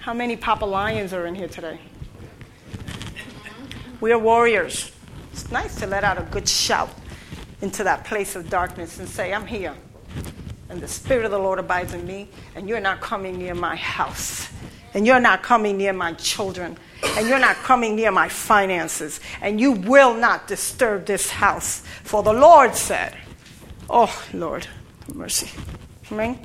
How 0.00 0.12
many 0.12 0.36
Papa 0.36 0.64
Lions 0.64 1.12
are 1.12 1.26
in 1.26 1.34
here 1.34 1.48
today? 1.48 1.78
We 4.00 4.12
are 4.12 4.18
warriors. 4.18 4.90
It's 5.32 5.50
nice 5.50 5.76
to 5.76 5.86
let 5.86 6.04
out 6.04 6.18
a 6.18 6.22
good 6.22 6.48
shout 6.48 6.90
into 7.60 7.84
that 7.84 8.04
place 8.04 8.34
of 8.34 8.48
darkness 8.48 8.98
and 8.98 9.06
say, 9.06 9.34
I'm 9.34 9.46
here. 9.46 9.74
And 10.70 10.80
the 10.80 10.88
Spirit 10.88 11.26
of 11.26 11.30
the 11.30 11.38
Lord 11.38 11.58
abides 11.58 11.92
in 11.92 12.06
me, 12.06 12.28
and 12.54 12.68
you're 12.68 12.80
not 12.80 13.00
coming 13.00 13.38
near 13.38 13.54
my 13.54 13.76
house. 13.76 14.48
And 14.94 15.06
you're 15.06 15.20
not 15.20 15.42
coming 15.42 15.76
near 15.76 15.92
my 15.92 16.14
children. 16.14 16.78
And 17.02 17.28
you're 17.28 17.38
not 17.38 17.56
coming 17.56 17.94
near 17.94 18.10
my 18.10 18.28
finances. 18.28 19.20
And 19.42 19.60
you 19.60 19.72
will 19.72 20.14
not 20.14 20.48
disturb 20.48 21.06
this 21.06 21.28
house. 21.30 21.80
For 22.02 22.22
the 22.22 22.32
Lord 22.32 22.74
said, 22.74 23.16
Oh, 23.88 24.26
Lord, 24.32 24.66
mercy. 25.14 25.50
Amen. 26.10 26.38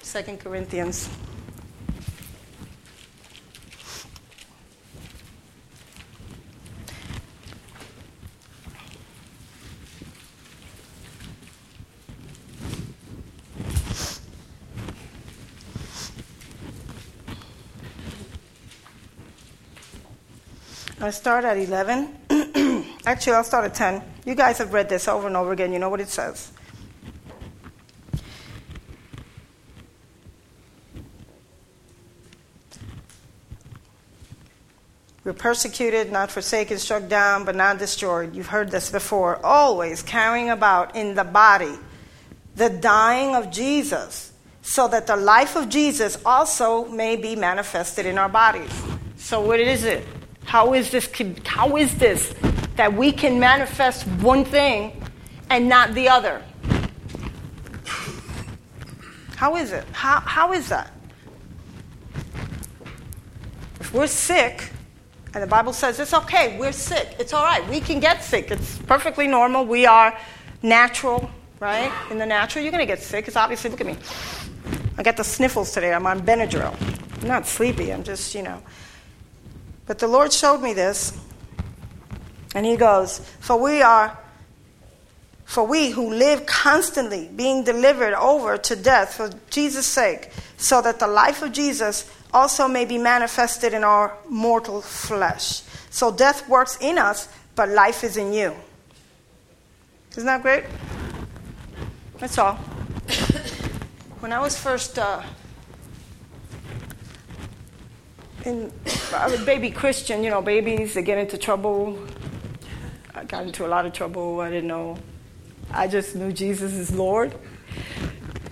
Second 0.00 0.40
Corinthians 0.40 1.08
I 21.02 21.10
start 21.10 21.44
at 21.44 21.56
11. 21.56 22.86
Actually, 23.06 23.32
I'll 23.32 23.42
start 23.42 23.64
at 23.64 23.74
10. 23.74 24.02
You 24.24 24.36
guys 24.36 24.58
have 24.58 24.72
read 24.72 24.88
this 24.88 25.08
over 25.08 25.26
and 25.26 25.36
over 25.36 25.50
again. 25.50 25.72
You 25.72 25.80
know 25.80 25.88
what 25.88 26.00
it 26.00 26.08
says. 26.08 26.52
We're 35.24 35.32
persecuted, 35.32 36.12
not 36.12 36.30
forsaken, 36.30 36.78
struck 36.78 37.08
down, 37.08 37.44
but 37.44 37.56
not 37.56 37.78
destroyed. 37.78 38.34
You've 38.34 38.48
heard 38.48 38.70
this 38.70 38.90
before. 38.90 39.44
Always 39.44 40.02
carrying 40.02 40.50
about 40.50 40.94
in 40.94 41.14
the 41.14 41.24
body 41.24 41.74
the 42.54 42.68
dying 42.68 43.34
of 43.34 43.50
Jesus, 43.50 44.32
so 44.62 44.86
that 44.88 45.06
the 45.06 45.16
life 45.16 45.56
of 45.56 45.68
Jesus 45.68 46.18
also 46.24 46.86
may 46.86 47.16
be 47.16 47.34
manifested 47.34 48.04
in 48.04 48.18
our 48.18 48.28
bodies. 48.28 48.70
So, 49.16 49.40
what 49.40 49.58
is 49.58 49.84
it? 49.84 50.06
How 50.44 50.74
is 50.74 50.90
this? 50.90 51.08
How 51.44 51.76
is 51.76 51.94
this 51.96 52.34
that 52.76 52.92
we 52.92 53.12
can 53.12 53.38
manifest 53.38 54.06
one 54.22 54.44
thing 54.44 55.02
and 55.50 55.68
not 55.68 55.94
the 55.94 56.08
other? 56.08 56.42
How 59.36 59.56
is 59.56 59.72
it? 59.72 59.84
How, 59.92 60.20
how 60.20 60.52
is 60.52 60.68
that? 60.68 60.92
If 63.80 63.92
we're 63.92 64.06
sick, 64.06 64.70
and 65.34 65.42
the 65.42 65.48
Bible 65.48 65.72
says 65.72 65.98
it's 65.98 66.14
okay, 66.14 66.56
we're 66.58 66.70
sick. 66.70 67.16
It's 67.18 67.32
all 67.32 67.42
right. 67.42 67.66
We 67.68 67.80
can 67.80 67.98
get 67.98 68.22
sick. 68.22 68.52
It's 68.52 68.78
perfectly 68.78 69.26
normal. 69.26 69.66
We 69.66 69.84
are 69.84 70.16
natural, 70.62 71.28
right? 71.58 71.90
In 72.10 72.18
the 72.18 72.26
natural, 72.26 72.62
you're 72.62 72.70
going 72.70 72.86
to 72.86 72.86
get 72.86 73.02
sick. 73.02 73.26
It's 73.26 73.36
obviously, 73.36 73.70
look 73.70 73.80
at 73.80 73.86
me. 73.88 73.96
I 74.96 75.02
got 75.02 75.16
the 75.16 75.24
sniffles 75.24 75.72
today. 75.72 75.92
I'm 75.92 76.06
on 76.06 76.20
Benadryl. 76.20 76.76
I'm 77.22 77.28
not 77.28 77.46
sleepy. 77.46 77.92
I'm 77.92 78.04
just, 78.04 78.36
you 78.36 78.42
know. 78.42 78.62
But 79.86 79.98
the 79.98 80.08
Lord 80.08 80.32
showed 80.32 80.58
me 80.58 80.74
this, 80.74 81.18
and 82.54 82.64
He 82.64 82.76
goes, 82.76 83.18
For 83.40 83.56
we 83.56 83.82
are, 83.82 84.18
for 85.44 85.66
we 85.66 85.90
who 85.90 86.12
live 86.12 86.46
constantly 86.46 87.28
being 87.34 87.64
delivered 87.64 88.14
over 88.14 88.56
to 88.56 88.76
death 88.76 89.14
for 89.14 89.30
Jesus' 89.50 89.86
sake, 89.86 90.30
so 90.56 90.80
that 90.82 90.98
the 90.98 91.08
life 91.08 91.42
of 91.42 91.52
Jesus 91.52 92.10
also 92.32 92.68
may 92.68 92.84
be 92.84 92.98
manifested 92.98 93.74
in 93.74 93.84
our 93.84 94.16
mortal 94.28 94.80
flesh. 94.80 95.62
So 95.90 96.10
death 96.10 96.48
works 96.48 96.78
in 96.80 96.96
us, 96.96 97.28
but 97.54 97.68
life 97.68 98.04
is 98.04 98.16
in 98.16 98.32
you. 98.32 98.54
Isn't 100.12 100.26
that 100.26 100.42
great? 100.42 100.64
That's 102.18 102.38
all. 102.38 102.54
when 104.20 104.32
I 104.32 104.40
was 104.40 104.58
first 104.58 104.98
uh, 104.98 105.22
in, 108.46 108.72
I 109.14 109.28
was 109.28 109.44
baby 109.44 109.70
Christian, 109.70 110.22
you 110.24 110.30
know, 110.30 110.42
babies, 110.42 110.94
they 110.94 111.02
get 111.02 111.18
into 111.18 111.38
trouble. 111.38 111.98
I 113.14 113.24
got 113.24 113.46
into 113.46 113.66
a 113.66 113.68
lot 113.68 113.86
of 113.86 113.92
trouble. 113.92 114.40
I 114.40 114.50
didn't 114.50 114.68
know. 114.68 114.98
I 115.70 115.86
just 115.86 116.14
knew 116.16 116.32
Jesus 116.32 116.72
is 116.72 116.94
Lord. 116.94 117.34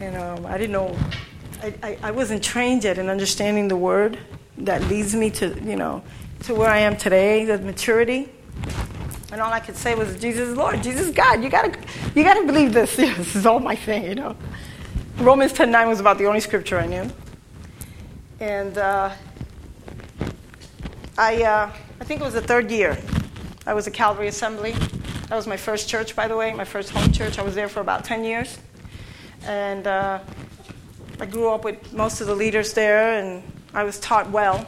And 0.01 0.17
um, 0.17 0.47
I 0.47 0.57
didn't 0.57 0.73
know 0.73 0.97
I, 1.63 1.75
I, 1.83 1.99
I 2.05 2.11
wasn't 2.11 2.43
trained 2.43 2.85
yet 2.85 2.99
in 2.99 3.11
understanding 3.11 3.69
the 3.69 3.77
word 3.77 4.19
that 4.59 4.83
leads 4.89 5.15
me 5.15 5.31
to, 5.33 5.49
you 5.63 5.77
know, 5.77 6.03
to 6.45 6.55
where 6.55 6.71
I 6.71 6.79
am 6.79 6.97
today, 6.97 7.45
the 7.45 7.59
maturity. 7.59 8.31
And 9.31 9.41
all 9.41 9.53
I 9.53 9.61
could 9.61 9.77
say 9.77 9.95
was, 9.95 10.19
Jesus 10.19 10.49
is 10.49 10.57
Lord, 10.57 10.83
Jesus 10.83 11.09
is 11.09 11.15
God. 11.15 11.43
You 11.43 11.51
gotta, 11.51 11.79
you 12.15 12.25
gotta 12.25 12.47
believe 12.47 12.73
this. 12.73 12.97
This 12.97 13.37
is 13.37 13.47
all 13.47 13.61
my 13.61 13.77
thing, 13.77 14.05
you 14.05 14.15
know. 14.15 14.37
Romans 15.19 15.53
10:9 15.53 15.89
was 15.89 16.01
about 16.01 16.17
the 16.17 16.27
only 16.27 16.41
scripture 16.41 16.79
I 16.79 16.87
knew. 16.87 17.11
And 18.41 18.79
uh, 18.79 19.11
I, 21.19 21.43
uh, 21.43 21.73
I 22.01 22.05
think 22.05 22.21
it 22.21 22.25
was 22.25 22.35
the 22.35 22.43
third 22.43 22.71
year. 22.71 22.99
I 23.67 23.75
was 23.75 23.87
at 23.87 23.93
Calvary 23.93 24.29
Assembly. 24.29 24.73
That 24.73 25.37
was 25.37 25.47
my 25.47 25.57
first 25.57 25.89
church, 25.89 26.17
by 26.17 26.29
the 26.29 26.37
way, 26.37 26.53
my 26.53 26.65
first 26.65 26.91
home 26.91 27.13
church. 27.13 27.39
I 27.39 27.43
was 27.43 27.55
there 27.55 27.69
for 27.69 27.81
about 27.81 28.05
10 28.05 28.25
years. 28.25 28.59
And 29.45 29.87
uh, 29.87 30.21
I 31.21 31.27
grew 31.27 31.51
up 31.51 31.65
with 31.65 31.93
most 31.93 32.21
of 32.21 32.27
the 32.27 32.35
leaders 32.35 32.73
there, 32.73 33.19
and 33.19 33.43
I 33.75 33.85
was 33.85 34.01
taught 34.01 34.31
well. 34.31 34.67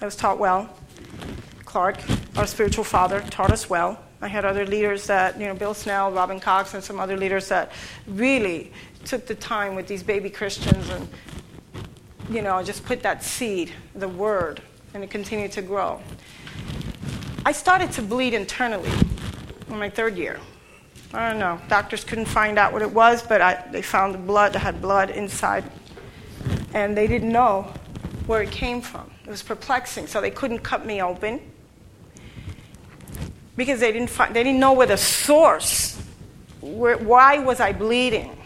I 0.00 0.04
was 0.04 0.16
taught 0.16 0.38
well. 0.38 0.68
Clark, 1.64 1.98
our 2.36 2.46
spiritual 2.46 2.84
father, 2.84 3.20
taught 3.30 3.52
us 3.52 3.70
well. 3.70 3.98
I 4.20 4.28
had 4.28 4.44
other 4.44 4.66
leaders 4.66 5.06
that, 5.06 5.38
you 5.38 5.46
know, 5.46 5.54
Bill 5.54 5.74
Snell, 5.74 6.10
Robin 6.10 6.40
Cox, 6.40 6.74
and 6.74 6.82
some 6.82 6.98
other 6.98 7.16
leaders 7.16 7.48
that 7.48 7.70
really 8.06 8.72
took 9.04 9.26
the 9.26 9.34
time 9.34 9.74
with 9.74 9.86
these 9.86 10.02
baby 10.02 10.28
Christians 10.30 10.88
and, 10.88 11.08
you 12.28 12.42
know, 12.42 12.62
just 12.62 12.84
put 12.84 13.02
that 13.02 13.22
seed, 13.22 13.70
the 13.94 14.08
word, 14.08 14.60
and 14.94 15.04
it 15.04 15.10
continued 15.10 15.52
to 15.52 15.62
grow. 15.62 16.00
I 17.44 17.52
started 17.52 17.92
to 17.92 18.02
bleed 18.02 18.34
internally 18.34 18.90
in 19.68 19.78
my 19.78 19.90
third 19.90 20.16
year. 20.16 20.38
I 21.14 21.30
don't 21.30 21.38
know. 21.38 21.58
Doctors 21.68 22.04
couldn't 22.04 22.26
find 22.26 22.58
out 22.58 22.72
what 22.72 22.82
it 22.82 22.90
was, 22.90 23.22
but 23.22 23.40
I, 23.40 23.64
they 23.72 23.80
found 23.80 24.26
blood. 24.26 24.54
I 24.54 24.58
had 24.58 24.82
blood 24.82 25.10
inside. 25.10 25.64
And 26.74 26.96
they 26.96 27.06
didn't 27.06 27.32
know 27.32 27.72
where 28.26 28.42
it 28.42 28.50
came 28.50 28.82
from. 28.82 29.10
It 29.24 29.30
was 29.30 29.42
perplexing. 29.42 30.06
So 30.06 30.20
they 30.20 30.30
couldn't 30.30 30.58
cut 30.58 30.84
me 30.84 31.00
open 31.00 31.40
because 33.56 33.80
they 33.80 33.92
didn't, 33.92 34.10
find, 34.10 34.36
they 34.36 34.44
didn't 34.44 34.60
know 34.60 34.74
where 34.74 34.86
the 34.86 34.98
source, 34.98 36.00
where, 36.60 36.98
why 36.98 37.38
was 37.38 37.60
I 37.60 37.72
bleeding? 37.72 38.36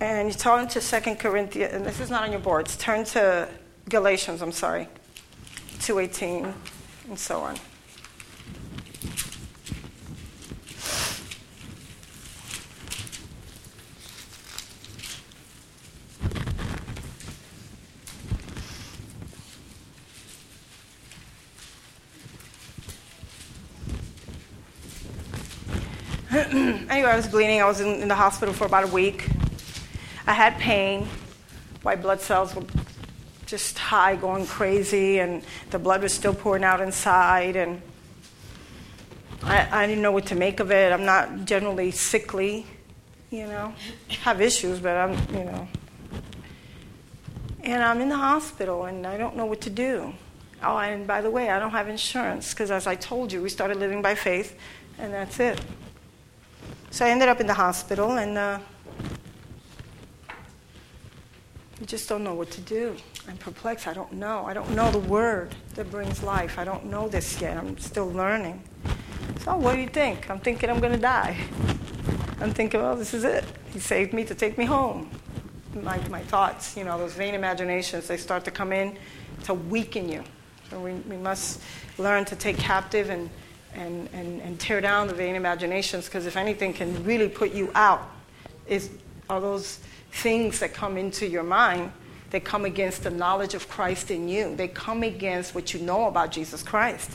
And 0.00 0.28
you 0.28 0.34
turn 0.34 0.66
to 0.68 0.80
Second 0.80 1.16
Corinthians, 1.18 1.74
and 1.74 1.84
this 1.84 2.00
is 2.00 2.08
not 2.08 2.22
on 2.22 2.30
your 2.30 2.40
boards, 2.40 2.74
turn 2.78 3.04
to 3.04 3.46
Galatians, 3.90 4.40
I'm 4.40 4.50
sorry, 4.50 4.88
2.18 5.80 6.54
and 7.08 7.18
so 7.18 7.40
on. 7.40 7.56
anyway, 26.90 27.10
I 27.10 27.16
was 27.16 27.26
bleeding. 27.26 27.60
I 27.60 27.66
was 27.66 27.80
in, 27.80 28.02
in, 28.02 28.08
the 28.08 28.14
hospital 28.14 28.54
for 28.54 28.64
about 28.64 28.84
a 28.84 28.86
week. 28.86 29.28
I 30.30 30.32
had 30.32 30.58
pain. 30.58 31.08
White 31.82 32.02
blood 32.02 32.20
cells 32.20 32.54
were 32.54 32.62
just 33.46 33.76
high, 33.76 34.14
going 34.14 34.46
crazy, 34.46 35.18
and 35.18 35.42
the 35.70 35.78
blood 35.80 36.04
was 36.04 36.14
still 36.14 36.32
pouring 36.32 36.62
out 36.62 36.80
inside. 36.80 37.56
And 37.56 37.82
I, 39.42 39.82
I 39.82 39.86
didn't 39.88 40.02
know 40.02 40.12
what 40.12 40.26
to 40.26 40.36
make 40.36 40.60
of 40.60 40.70
it. 40.70 40.92
I'm 40.92 41.04
not 41.04 41.46
generally 41.46 41.90
sickly, 41.90 42.64
you 43.32 43.48
know. 43.48 43.74
have 44.20 44.40
issues, 44.40 44.78
but 44.78 44.96
I'm, 44.96 45.14
you 45.36 45.42
know. 45.42 45.68
And 47.64 47.82
I'm 47.82 48.00
in 48.00 48.08
the 48.08 48.16
hospital, 48.16 48.84
and 48.84 49.08
I 49.08 49.16
don't 49.16 49.34
know 49.34 49.46
what 49.46 49.60
to 49.62 49.70
do. 49.70 50.14
Oh, 50.62 50.78
and 50.78 51.08
by 51.08 51.22
the 51.22 51.30
way, 51.30 51.50
I 51.50 51.58
don't 51.58 51.72
have 51.72 51.88
insurance 51.88 52.54
because, 52.54 52.70
as 52.70 52.86
I 52.86 52.94
told 52.94 53.32
you, 53.32 53.42
we 53.42 53.48
started 53.48 53.78
living 53.78 54.00
by 54.00 54.14
faith, 54.14 54.56
and 54.96 55.12
that's 55.12 55.40
it. 55.40 55.60
So 56.92 57.04
I 57.04 57.10
ended 57.10 57.28
up 57.28 57.40
in 57.40 57.48
the 57.48 57.54
hospital, 57.54 58.12
and 58.12 58.38
uh, 58.38 58.58
I 61.80 61.84
just 61.86 62.08
don't 62.08 62.22
know 62.22 62.34
what 62.34 62.50
to 62.52 62.60
do. 62.60 62.94
I'm 63.26 63.38
perplexed. 63.38 63.86
I 63.86 63.94
don't 63.94 64.12
know. 64.12 64.44
I 64.44 64.52
don't 64.52 64.70
know 64.74 64.90
the 64.90 64.98
word 64.98 65.54
that 65.76 65.90
brings 65.90 66.22
life. 66.22 66.58
I 66.58 66.64
don't 66.64 66.84
know 66.86 67.08
this 67.08 67.40
yet. 67.40 67.56
I'm 67.56 67.78
still 67.78 68.10
learning. 68.10 68.62
So, 69.44 69.56
what 69.56 69.74
do 69.74 69.80
you 69.80 69.88
think? 69.88 70.28
I'm 70.28 70.40
thinking 70.40 70.68
I'm 70.68 70.80
going 70.80 70.92
to 70.92 70.98
die. 70.98 71.38
I'm 72.40 72.52
thinking, 72.52 72.80
well, 72.80 72.96
this 72.96 73.14
is 73.14 73.24
it. 73.24 73.44
He 73.72 73.78
saved 73.78 74.12
me 74.12 74.24
to 74.24 74.34
take 74.34 74.58
me 74.58 74.66
home. 74.66 75.10
My, 75.74 75.96
my 76.08 76.20
thoughts, 76.20 76.76
you 76.76 76.84
know, 76.84 76.98
those 76.98 77.14
vain 77.14 77.34
imaginations, 77.34 78.08
they 78.08 78.16
start 78.16 78.44
to 78.44 78.50
come 78.50 78.72
in 78.72 78.98
to 79.44 79.54
weaken 79.54 80.08
you. 80.08 80.22
So 80.68 80.80
we, 80.80 80.92
we 80.92 81.16
must 81.16 81.62
learn 81.96 82.26
to 82.26 82.36
take 82.36 82.58
captive 82.58 83.08
and 83.08 83.30
and, 83.74 84.08
and, 84.12 84.40
and 84.42 84.58
tear 84.58 84.80
down 84.80 85.06
the 85.06 85.14
vain 85.14 85.36
imaginations 85.36 86.06
because 86.06 86.26
if 86.26 86.36
anything 86.36 86.72
can 86.72 87.04
really 87.04 87.28
put 87.28 87.52
you 87.52 87.70
out 87.74 88.10
is 88.66 88.90
are 89.28 89.40
those 89.40 89.78
things 90.12 90.58
that 90.60 90.74
come 90.74 90.96
into 90.96 91.26
your 91.26 91.42
mind 91.42 91.92
they 92.30 92.40
come 92.40 92.64
against 92.64 93.02
the 93.02 93.10
knowledge 93.10 93.54
of 93.54 93.68
christ 93.68 94.10
in 94.10 94.28
you 94.28 94.54
they 94.56 94.68
come 94.68 95.02
against 95.02 95.54
what 95.54 95.72
you 95.74 95.80
know 95.80 96.06
about 96.06 96.30
jesus 96.30 96.62
christ. 96.62 97.10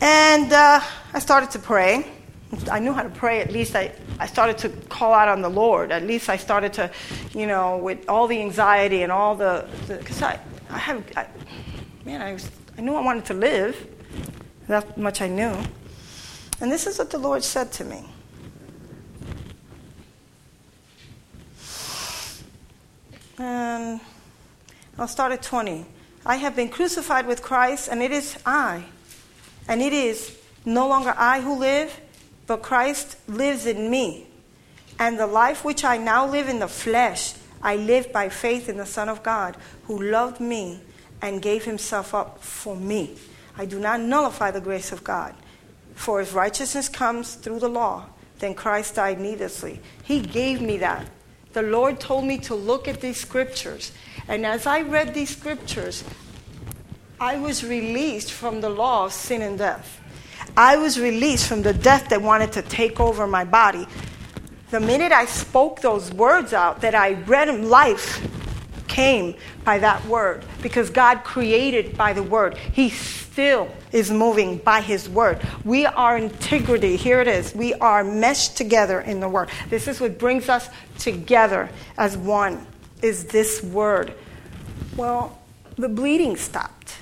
And 0.00 0.52
uh, 0.52 0.80
i 1.14 1.18
started 1.18 1.50
to 1.52 1.58
pray. 1.58 2.04
I 2.70 2.80
knew 2.80 2.92
how 2.92 3.02
to 3.02 3.08
pray. 3.08 3.40
At 3.40 3.50
least 3.50 3.74
I, 3.74 3.92
I 4.18 4.26
started 4.26 4.58
to 4.58 4.68
call 4.88 5.14
out 5.14 5.28
on 5.28 5.40
the 5.40 5.48
lord. 5.48 5.92
At 5.92 6.02
least 6.02 6.28
i 6.28 6.36
started 6.36 6.72
to 6.74 6.90
you 7.34 7.46
know 7.46 7.78
with 7.78 8.08
all 8.08 8.26
the 8.26 8.40
anxiety 8.40 9.02
and 9.02 9.12
all 9.12 9.36
the 9.36 9.68
because 9.86 10.20
I, 10.22 10.40
I 10.68 10.78
have 10.78 11.04
I, 11.16 11.26
man 12.04 12.20
I, 12.20 12.32
was, 12.32 12.50
I 12.76 12.80
knew 12.80 12.94
i 12.94 13.00
wanted 13.00 13.24
to 13.26 13.34
live. 13.34 13.76
That 14.68 14.96
much 14.98 15.20
I 15.20 15.28
knew. 15.28 15.56
And 16.60 16.70
this 16.70 16.86
is 16.86 16.98
what 16.98 17.10
the 17.10 17.18
Lord 17.18 17.42
said 17.42 17.72
to 17.72 17.84
me. 17.84 18.04
And 23.42 24.00
I'll 24.96 25.08
start 25.08 25.32
at 25.32 25.42
20. 25.42 25.84
I 26.24 26.36
have 26.36 26.54
been 26.54 26.68
crucified 26.68 27.26
with 27.26 27.42
Christ, 27.42 27.88
and 27.90 28.00
it 28.00 28.12
is 28.12 28.38
I. 28.46 28.84
And 29.66 29.82
it 29.82 29.92
is 29.92 30.38
no 30.64 30.86
longer 30.86 31.12
I 31.16 31.40
who 31.40 31.58
live, 31.58 32.00
but 32.46 32.62
Christ 32.62 33.16
lives 33.26 33.66
in 33.66 33.90
me. 33.90 34.28
And 34.96 35.18
the 35.18 35.26
life 35.26 35.64
which 35.64 35.84
I 35.84 35.96
now 35.96 36.24
live 36.24 36.48
in 36.48 36.60
the 36.60 36.68
flesh, 36.68 37.34
I 37.60 37.74
live 37.74 38.12
by 38.12 38.28
faith 38.28 38.68
in 38.68 38.76
the 38.76 38.86
Son 38.86 39.08
of 39.08 39.24
God, 39.24 39.56
who 39.86 40.00
loved 40.00 40.40
me 40.40 40.80
and 41.20 41.42
gave 41.42 41.64
himself 41.64 42.14
up 42.14 42.40
for 42.40 42.76
me. 42.76 43.16
I 43.58 43.64
do 43.64 43.80
not 43.80 44.00
nullify 44.00 44.52
the 44.52 44.60
grace 44.60 44.92
of 44.92 45.02
God. 45.02 45.34
For 45.94 46.20
if 46.20 46.32
righteousness 46.32 46.88
comes 46.88 47.34
through 47.34 47.58
the 47.58 47.68
law, 47.68 48.06
then 48.38 48.54
Christ 48.54 48.94
died 48.94 49.20
needlessly. 49.20 49.80
He 50.04 50.20
gave 50.20 50.62
me 50.62 50.76
that. 50.78 51.08
The 51.52 51.62
Lord 51.62 52.00
told 52.00 52.24
me 52.24 52.38
to 52.38 52.54
look 52.54 52.88
at 52.88 53.00
these 53.00 53.18
scriptures. 53.18 53.92
And 54.28 54.46
as 54.46 54.66
I 54.66 54.82
read 54.82 55.14
these 55.14 55.30
scriptures, 55.30 56.04
I 57.20 57.36
was 57.38 57.64
released 57.64 58.32
from 58.32 58.60
the 58.60 58.70
law 58.70 59.06
of 59.06 59.12
sin 59.12 59.42
and 59.42 59.58
death. 59.58 60.00
I 60.56 60.76
was 60.76 60.98
released 60.98 61.46
from 61.46 61.62
the 61.62 61.72
death 61.72 62.08
that 62.08 62.20
wanted 62.20 62.52
to 62.52 62.62
take 62.62 63.00
over 63.00 63.26
my 63.26 63.44
body. 63.44 63.86
The 64.70 64.80
minute 64.80 65.12
I 65.12 65.26
spoke 65.26 65.80
those 65.80 66.10
words 66.12 66.52
out, 66.52 66.80
that 66.80 66.94
I 66.94 67.12
read 67.12 67.48
them, 67.48 67.68
life 67.68 68.26
came 68.88 69.34
by 69.64 69.78
that 69.78 70.04
word 70.06 70.44
because 70.62 70.90
God 70.90 71.24
created 71.24 71.96
by 71.96 72.12
the 72.12 72.22
word. 72.22 72.56
He 72.56 72.88
still 73.32 73.68
is 73.92 74.10
moving 74.10 74.58
by 74.58 74.82
his 74.82 75.08
word. 75.08 75.40
We 75.64 75.86
are 75.86 76.18
integrity. 76.18 76.96
Here 76.96 77.20
it 77.22 77.28
is. 77.28 77.54
We 77.54 77.72
are 77.74 78.04
meshed 78.04 78.58
together 78.58 79.00
in 79.00 79.20
the 79.20 79.28
word. 79.28 79.48
This 79.70 79.88
is 79.88 80.00
what 80.00 80.18
brings 80.18 80.50
us 80.50 80.68
together 80.98 81.70
as 81.96 82.16
one 82.16 82.66
is 83.00 83.24
this 83.24 83.62
word. 83.62 84.14
Well, 84.96 85.38
the 85.76 85.88
bleeding 85.88 86.36
stopped. 86.36 86.96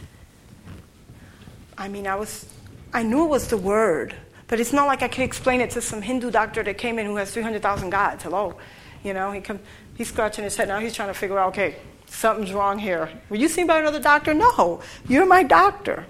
I 1.77 1.89
mean, 1.89 2.07
I 2.07 2.15
was 2.15 2.47
I 2.93 3.03
knew 3.03 3.25
it 3.25 3.29
was 3.29 3.49
the 3.49 3.57
word, 3.57 4.15
but 4.47 4.61
it's 4.61 4.73
not 4.73 4.87
like 4.87 5.03
I 5.03 5.09
could 5.09 5.25
explain 5.25 5.61
it 5.61 5.71
to 5.71 5.81
some 5.81 6.03
Hindu 6.03 6.31
doctor 6.31 6.63
that 6.63 6.79
came 6.79 6.99
in 6.99 7.07
who 7.07 7.17
has 7.17 7.33
300,000 7.33 7.91
gods. 7.91 8.23
Hello. 8.23 8.57
You 9.03 9.15
know, 9.15 9.33
he 9.33 9.41
come, 9.41 9.61
he's 9.97 10.09
scratching 10.09 10.45
his 10.45 10.57
head. 10.57 10.69
Now 10.69 10.79
he's 10.79 10.95
trying 10.95 11.09
to 11.09 11.15
figure 11.15 11.39
out, 11.39 11.49
okay, 11.49 11.77
something's 12.07 12.53
wrong 12.53 12.79
here. 12.79 13.09
Were 13.29 13.37
you 13.37 13.49
seen 13.49 13.67
by 13.67 13.79
another 13.79 14.01
doctor? 14.01 14.35
No, 14.35 14.81
you're 15.09 15.27
my 15.27 15.43
doctor. 15.43 16.05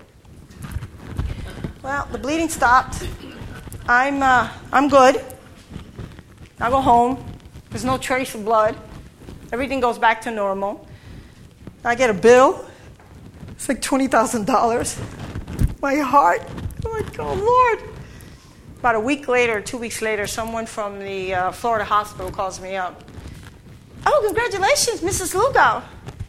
Well, 1.83 2.07
the 2.13 2.19
bleeding 2.19 2.51
stopped. 2.51 3.09
I'm, 3.89 4.23
uh, 4.23 4.51
I'm 4.71 4.91
good. 4.91 5.25
I 6.61 6.69
go 6.69 6.83
home. 6.83 7.25
There's 7.71 7.87
no 7.87 7.97
trace 7.97 8.35
of 8.35 8.45
blood. 8.45 8.77
Everything 9.51 9.81
goes 9.81 9.99
back 9.99 10.21
to 10.23 10.31
normal. 10.31 10.87
I 11.83 11.95
get 11.95 12.11
a 12.11 12.15
bill. 12.15 12.67
It's 13.53 13.67
like 13.67 13.81
$20,000. 13.81 15.81
My 15.81 15.97
heart, 15.97 16.43
I'm 16.85 16.93
like, 16.93 17.19
oh, 17.19 17.33
Lord. 17.33 17.79
About 18.79 18.97
a 18.97 19.01
week 19.01 19.27
later, 19.27 19.63
two 19.63 19.79
weeks 19.79 20.03
later, 20.03 20.27
someone 20.27 20.67
from 20.67 20.99
the 20.99 21.33
uh, 21.33 21.51
Florida 21.51 21.87
hospital 21.87 22.31
calls 22.31 22.61
me 22.61 22.77
up. 22.77 23.05
Oh, 24.05 24.23
congratulations, 24.27 25.01
Mrs. 25.01 25.35
Lugo. 25.35 25.83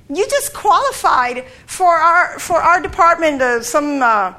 You 0.07 0.25
just 0.29 0.53
qualified 0.53 1.43
for 1.65 1.93
our, 1.93 2.39
for 2.39 2.61
our 2.61 2.81
department, 2.81 3.41
uh, 3.41 3.61
some 3.61 4.01
uh, 4.01 4.33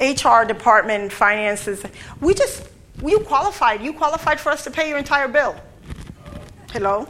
HR 0.00 0.44
department, 0.44 1.12
finances. 1.12 1.84
We 2.20 2.34
just, 2.34 2.68
you 3.04 3.20
qualified. 3.20 3.82
You 3.82 3.92
qualified 3.92 4.40
for 4.40 4.50
us 4.50 4.64
to 4.64 4.70
pay 4.70 4.88
your 4.88 4.98
entire 4.98 5.28
bill. 5.28 5.56
Hello? 6.72 7.08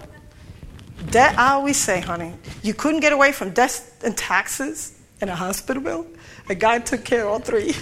Debt, 1.11 1.38
I 1.38 1.53
always 1.53 1.77
say, 1.77 2.01
honey, 2.01 2.35
you 2.62 2.74
couldn't 2.74 3.01
get 3.01 3.12
away 3.12 3.33
from 3.33 3.51
debt 3.51 3.83
and 4.05 4.16
taxes 4.16 4.98
and 5.20 5.31
a 5.31 5.35
hospital 5.35 5.83
bill. 5.83 6.07
A 6.48 6.55
guy 6.55 6.79
took 6.79 7.05
care 7.05 7.24
of 7.24 7.33
all 7.33 7.38
three. 7.38 7.68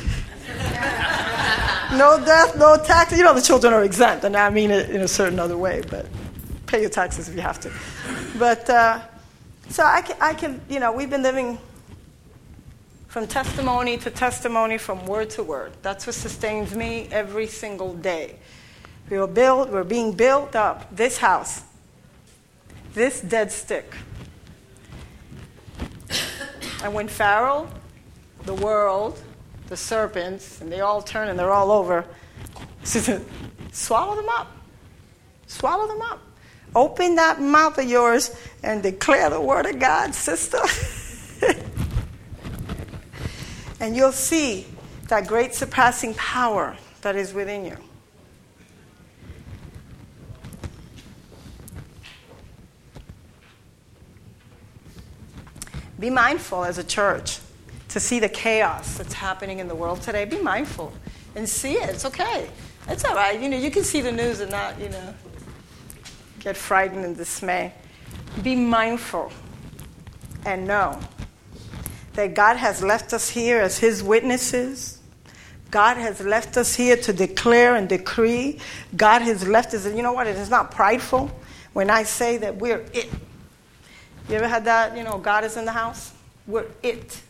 no 1.97 2.23
death, 2.25 2.57
no 2.57 2.77
tax. 2.85 3.17
You 3.17 3.25
know, 3.25 3.35
the 3.35 3.41
children 3.41 3.73
are 3.73 3.85
exempt, 3.85 4.25
and 4.25 4.37
I 4.37 4.51
mean 4.51 4.71
it 4.71 4.91
in 4.91 5.01
a 5.01 5.09
certain 5.09 5.39
other 5.39 5.57
way, 5.57 5.83
but 5.89 6.07
pay 6.67 6.81
your 6.81 6.91
taxes 6.91 7.29
if 7.29 7.35
you 7.35 7.43
have 7.43 7.61
to. 7.61 7.73
But 8.39 8.69
uh, 8.69 9.01
so 9.69 9.85
I 9.85 10.03
can, 10.03 10.17
I 10.21 10.35
can, 10.35 10.61
you 10.69 10.81
know, 10.81 10.93
we've 10.93 11.11
been 11.11 11.23
living 11.23 11.59
from 13.17 13.27
testimony 13.27 13.97
to 13.97 14.11
testimony, 14.11 14.77
from 14.77 15.07
word 15.07 15.31
to 15.31 15.43
word. 15.43 15.73
That's 15.81 16.07
what 16.07 16.15
sustains 16.15 16.77
me 16.77 17.09
every 17.11 17.47
single 17.47 17.95
day. 17.95 18.37
We 19.09 19.17
were 19.17 19.27
built, 19.27 19.71
we're 19.71 19.85
being 19.85 20.13
built 20.13 20.55
up. 20.55 20.95
This 20.95 21.17
house, 21.17 21.63
this 22.93 23.23
dead 23.23 23.51
stick. 23.51 23.95
And 26.83 26.93
when 26.93 27.09
Pharaoh, 27.09 27.71
the 28.45 28.53
world, 28.53 29.19
the 29.69 29.79
serpents, 29.79 30.61
and 30.61 30.71
they 30.71 30.81
all 30.81 31.01
turn 31.01 31.29
and 31.29 31.39
they're 31.39 31.51
all 31.51 31.73
over, 31.73 32.05
swallow 33.73 34.15
them 34.15 34.29
up. 34.29 34.49
Swallow 35.47 35.89
them 35.89 36.03
up. 36.03 36.21
Open 36.75 37.15
that 37.15 37.41
mouth 37.41 37.79
of 37.79 37.89
yours 37.89 38.39
and 38.63 38.83
declare 38.83 39.31
the 39.31 39.41
word 39.41 39.65
of 39.65 39.79
God, 39.79 40.15
sister. 40.15 40.61
and 43.81 43.97
you'll 43.97 44.13
see 44.13 44.67
that 45.09 45.27
great 45.27 45.55
surpassing 45.55 46.15
power 46.15 46.77
that 47.03 47.17
is 47.17 47.33
within 47.33 47.65
you. 47.65 47.77
Be 55.99 56.11
mindful 56.11 56.65
as 56.65 56.79
a 56.79 56.85
church 56.85 57.39
to 57.89 58.01
see 58.01 58.19
the 58.19 58.29
chaos 58.29 58.99
that's 58.99 59.15
happening 59.15 59.61
in 59.61 59.69
the 59.69 59.75
world 59.75 60.03
today. 60.03 60.27
Be 60.27 60.39
mindful 60.41 60.93
and 61.35 61.49
see 61.49 61.75
it. 61.75 61.89
It's 61.89 62.05
okay. 62.05 62.51
It's 62.89 63.05
all 63.05 63.15
right. 63.15 63.41
You 63.41 63.49
know, 63.49 63.57
you 63.57 63.71
can 63.71 63.83
see 63.83 64.03
the 64.03 64.13
news 64.13 64.41
and 64.41 64.51
not, 64.51 64.79
you 64.79 64.91
know, 64.91 65.15
get 66.41 66.57
frightened 66.57 67.05
and 67.05 67.17
dismay. 67.17 67.73
Be 68.43 68.55
mindful 68.55 69.33
and 70.45 70.67
know 70.67 71.01
that 72.17 72.35
God 72.35 72.57
has 72.57 72.83
left 72.83 73.13
us 73.13 73.29
here 73.29 73.61
as 73.61 73.79
His 73.79 74.03
witnesses. 74.03 74.99
God 75.71 75.97
has 75.97 76.21
left 76.21 76.57
us 76.57 76.75
here 76.75 76.97
to 76.97 77.13
declare 77.13 77.77
and 77.77 77.89
decree. 77.89 78.59
God 78.97 79.23
has 79.23 79.47
left 79.47 79.75
us, 79.75 79.85
and 79.85 79.97
you 79.97 80.03
know 80.03 80.13
what? 80.13 80.27
It 80.27 80.37
is 80.37 80.51
not 80.51 80.71
prideful 80.71 81.31
when 81.73 81.91
I 81.91 82.03
say 82.03 82.39
that 82.39 82.57
we're 82.57 82.85
it. 82.93 83.11
You 84.29 84.37
ever 84.37 84.49
had 84.49 84.65
that? 84.65 84.97
You 84.97 85.05
know, 85.05 85.19
God 85.19 85.45
is 85.45 85.57
in 85.57 85.65
the 85.65 85.73
house? 85.73 86.13
We're 86.47 86.67
it. 86.83 87.21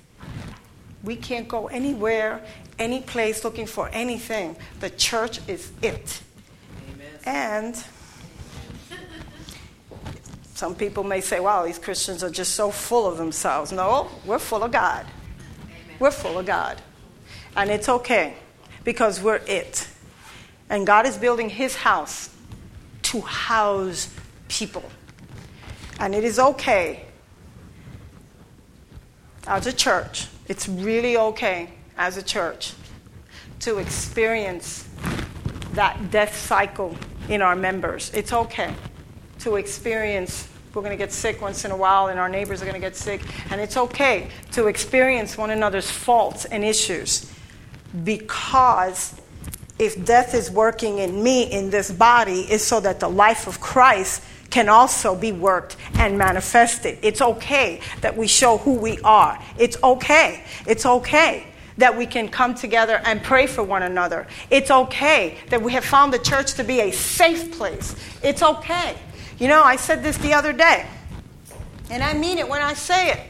We 1.02 1.16
can't 1.16 1.48
go 1.48 1.66
anywhere, 1.66 2.42
any 2.78 3.00
place 3.00 3.44
looking 3.44 3.66
for 3.66 3.88
anything. 3.92 4.56
The 4.80 4.90
church 4.90 5.40
is 5.48 5.72
it. 5.82 6.22
Amen. 6.94 7.06
And 7.24 7.84
some 10.56 10.74
people 10.74 11.04
may 11.04 11.20
say, 11.20 11.38
wow, 11.38 11.66
these 11.66 11.78
Christians 11.78 12.24
are 12.24 12.30
just 12.30 12.54
so 12.54 12.70
full 12.70 13.06
of 13.06 13.18
themselves. 13.18 13.72
No, 13.72 14.08
we're 14.24 14.38
full 14.38 14.64
of 14.64 14.72
God. 14.72 15.04
Amen. 15.62 15.96
We're 15.98 16.10
full 16.10 16.38
of 16.38 16.46
God. 16.46 16.80
And 17.54 17.68
it's 17.68 17.90
okay 17.90 18.36
because 18.82 19.20
we're 19.20 19.42
it. 19.46 19.86
And 20.70 20.86
God 20.86 21.04
is 21.04 21.18
building 21.18 21.50
his 21.50 21.76
house 21.76 22.34
to 23.02 23.20
house 23.20 24.08
people. 24.48 24.82
And 26.00 26.14
it 26.14 26.24
is 26.24 26.38
okay 26.38 27.04
as 29.46 29.66
a 29.66 29.74
church, 29.74 30.26
it's 30.48 30.70
really 30.70 31.18
okay 31.18 31.68
as 31.98 32.16
a 32.16 32.22
church 32.22 32.72
to 33.60 33.76
experience 33.76 34.88
that 35.72 36.10
death 36.10 36.34
cycle 36.34 36.96
in 37.28 37.42
our 37.42 37.54
members. 37.54 38.10
It's 38.14 38.32
okay 38.32 38.74
to 39.46 39.54
experience 39.54 40.48
we're 40.74 40.82
going 40.82 40.90
to 40.90 40.96
get 40.98 41.12
sick 41.12 41.40
once 41.40 41.64
in 41.64 41.70
a 41.70 41.76
while 41.76 42.08
and 42.08 42.18
our 42.18 42.28
neighbors 42.28 42.60
are 42.60 42.64
going 42.64 42.74
to 42.74 42.80
get 42.80 42.96
sick 42.96 43.20
and 43.52 43.60
it's 43.60 43.76
okay 43.76 44.26
to 44.50 44.66
experience 44.66 45.38
one 45.38 45.50
another's 45.50 45.88
faults 45.88 46.46
and 46.46 46.64
issues 46.64 47.32
because 48.02 49.14
if 49.78 50.04
death 50.04 50.34
is 50.34 50.50
working 50.50 50.98
in 50.98 51.22
me 51.22 51.44
in 51.44 51.70
this 51.70 51.92
body 51.92 52.40
is 52.40 52.64
so 52.64 52.80
that 52.80 52.98
the 52.98 53.08
life 53.08 53.46
of 53.46 53.60
Christ 53.60 54.20
can 54.50 54.68
also 54.68 55.14
be 55.14 55.30
worked 55.30 55.76
and 55.94 56.18
manifested. 56.18 56.98
It's 57.02 57.22
okay 57.22 57.80
that 58.00 58.16
we 58.16 58.26
show 58.26 58.58
who 58.58 58.74
we 58.74 58.98
are. 59.02 59.40
It's 59.58 59.80
okay. 59.80 60.42
It's 60.66 60.84
okay 60.84 61.46
that 61.78 61.96
we 61.96 62.06
can 62.06 62.28
come 62.28 62.54
together 62.54 63.00
and 63.04 63.22
pray 63.22 63.46
for 63.46 63.62
one 63.62 63.82
another. 63.82 64.26
It's 64.50 64.70
okay 64.70 65.38
that 65.50 65.62
we 65.62 65.72
have 65.72 65.84
found 65.84 66.12
the 66.12 66.18
church 66.18 66.54
to 66.54 66.64
be 66.64 66.80
a 66.80 66.90
safe 66.90 67.56
place. 67.56 67.94
It's 68.22 68.42
okay. 68.42 68.96
You 69.38 69.48
know, 69.48 69.62
I 69.62 69.76
said 69.76 70.02
this 70.02 70.16
the 70.18 70.32
other 70.32 70.52
day, 70.52 70.86
and 71.90 72.02
I 72.02 72.14
mean 72.14 72.38
it 72.38 72.48
when 72.48 72.62
I 72.62 72.74
say 72.74 73.12
it. 73.12 73.20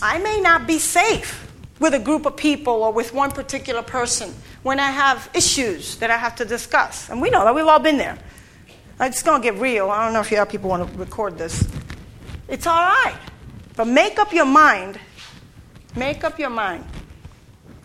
I 0.00 0.18
may 0.18 0.40
not 0.40 0.66
be 0.66 0.78
safe 0.78 1.52
with 1.78 1.94
a 1.94 1.98
group 1.98 2.26
of 2.26 2.36
people 2.36 2.82
or 2.82 2.92
with 2.92 3.12
one 3.12 3.30
particular 3.30 3.82
person 3.82 4.34
when 4.62 4.80
I 4.80 4.90
have 4.90 5.28
issues 5.34 5.96
that 5.96 6.10
I 6.10 6.16
have 6.16 6.34
to 6.36 6.44
discuss. 6.44 7.10
And 7.10 7.20
we 7.20 7.28
know 7.28 7.44
that 7.44 7.54
we've 7.54 7.66
all 7.66 7.78
been 7.78 7.98
there. 7.98 8.18
Just 8.98 9.24
going 9.24 9.42
to 9.42 9.50
get 9.50 9.60
real. 9.60 9.90
I 9.90 10.04
don't 10.04 10.14
know 10.14 10.20
if 10.20 10.30
you 10.30 10.36
have 10.38 10.48
people 10.48 10.70
want 10.70 10.90
to 10.90 10.98
record 10.98 11.36
this. 11.36 11.68
It's 12.48 12.66
all 12.66 12.82
right. 12.82 13.18
But 13.76 13.86
make 13.86 14.18
up 14.18 14.32
your 14.32 14.46
mind, 14.46 14.98
make 15.96 16.24
up 16.24 16.38
your 16.38 16.50
mind 16.50 16.84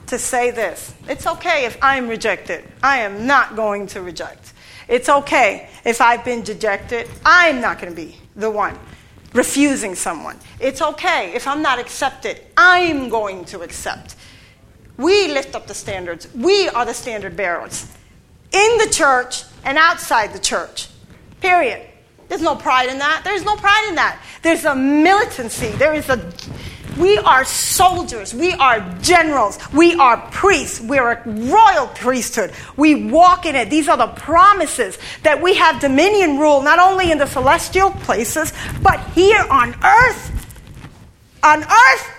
to 0.07 0.17
say 0.19 0.51
this. 0.51 0.93
It's 1.07 1.25
okay 1.25 1.65
if 1.65 1.77
I'm 1.81 2.07
rejected. 2.07 2.63
I 2.83 2.99
am 2.99 3.25
not 3.25 3.55
going 3.55 3.87
to 3.87 4.01
reject. 4.01 4.53
It's 4.87 5.09
okay 5.09 5.69
if 5.85 6.01
I've 6.01 6.23
been 6.23 6.43
dejected. 6.43 7.07
I'm 7.25 7.61
not 7.61 7.79
going 7.79 7.93
to 7.93 7.95
be 7.95 8.17
the 8.35 8.49
one 8.49 8.77
refusing 9.33 9.95
someone. 9.95 10.37
It's 10.59 10.81
okay 10.81 11.33
if 11.33 11.47
I'm 11.47 11.61
not 11.61 11.79
accepted. 11.79 12.41
I'm 12.55 13.09
going 13.09 13.45
to 13.45 13.61
accept. 13.61 14.15
We 14.97 15.27
lift 15.27 15.55
up 15.55 15.67
the 15.67 15.73
standards. 15.73 16.27
We 16.33 16.69
are 16.69 16.85
the 16.85 16.93
standard 16.93 17.37
bearers 17.37 17.91
in 18.51 18.77
the 18.79 18.89
church 18.91 19.43
and 19.63 19.77
outside 19.77 20.33
the 20.33 20.39
church. 20.39 20.89
Period. 21.41 21.87
There's 22.29 22.41
no 22.41 22.55
pride 22.55 22.89
in 22.89 22.97
that. 22.97 23.21
There's 23.23 23.45
no 23.45 23.55
pride 23.55 23.85
in 23.89 23.95
that. 23.95 24.21
There's 24.41 24.65
a 24.65 24.75
militancy. 24.75 25.69
There 25.73 25.93
is 25.93 26.09
a. 26.09 26.17
We 26.97 27.17
are 27.19 27.45
soldiers. 27.45 28.33
We 28.33 28.53
are 28.53 28.79
generals. 29.01 29.59
We 29.73 29.95
are 29.95 30.17
priests. 30.31 30.81
We're 30.81 31.11
a 31.11 31.23
royal 31.25 31.87
priesthood. 31.87 32.51
We 32.75 33.09
walk 33.09 33.45
in 33.45 33.55
it. 33.55 33.69
These 33.69 33.87
are 33.87 33.97
the 33.97 34.07
promises 34.07 34.97
that 35.23 35.41
we 35.41 35.55
have 35.55 35.79
dominion 35.79 36.39
rule 36.39 36.61
not 36.61 36.79
only 36.79 37.11
in 37.11 37.17
the 37.17 37.27
celestial 37.27 37.91
places, 37.91 38.53
but 38.81 38.99
here 39.11 39.45
on 39.49 39.75
earth. 39.83 40.55
On 41.43 41.63
earth. 41.63 42.11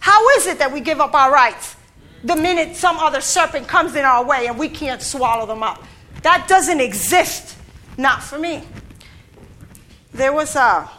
How 0.00 0.28
is 0.30 0.46
it 0.48 0.58
that 0.58 0.72
we 0.72 0.80
give 0.80 1.00
up 1.00 1.14
our 1.14 1.32
rights 1.32 1.76
the 2.24 2.36
minute 2.36 2.74
some 2.76 2.98
other 2.98 3.20
serpent 3.20 3.68
comes 3.68 3.94
in 3.94 4.04
our 4.04 4.24
way 4.24 4.48
and 4.48 4.58
we 4.58 4.68
can't 4.68 5.00
swallow 5.00 5.46
them 5.46 5.62
up? 5.62 5.84
That 6.22 6.48
doesn't 6.48 6.80
exist. 6.80 7.56
Not 7.96 8.22
for 8.22 8.38
me. 8.38 8.62
There 10.12 10.32
was 10.32 10.56
a, 10.56 10.90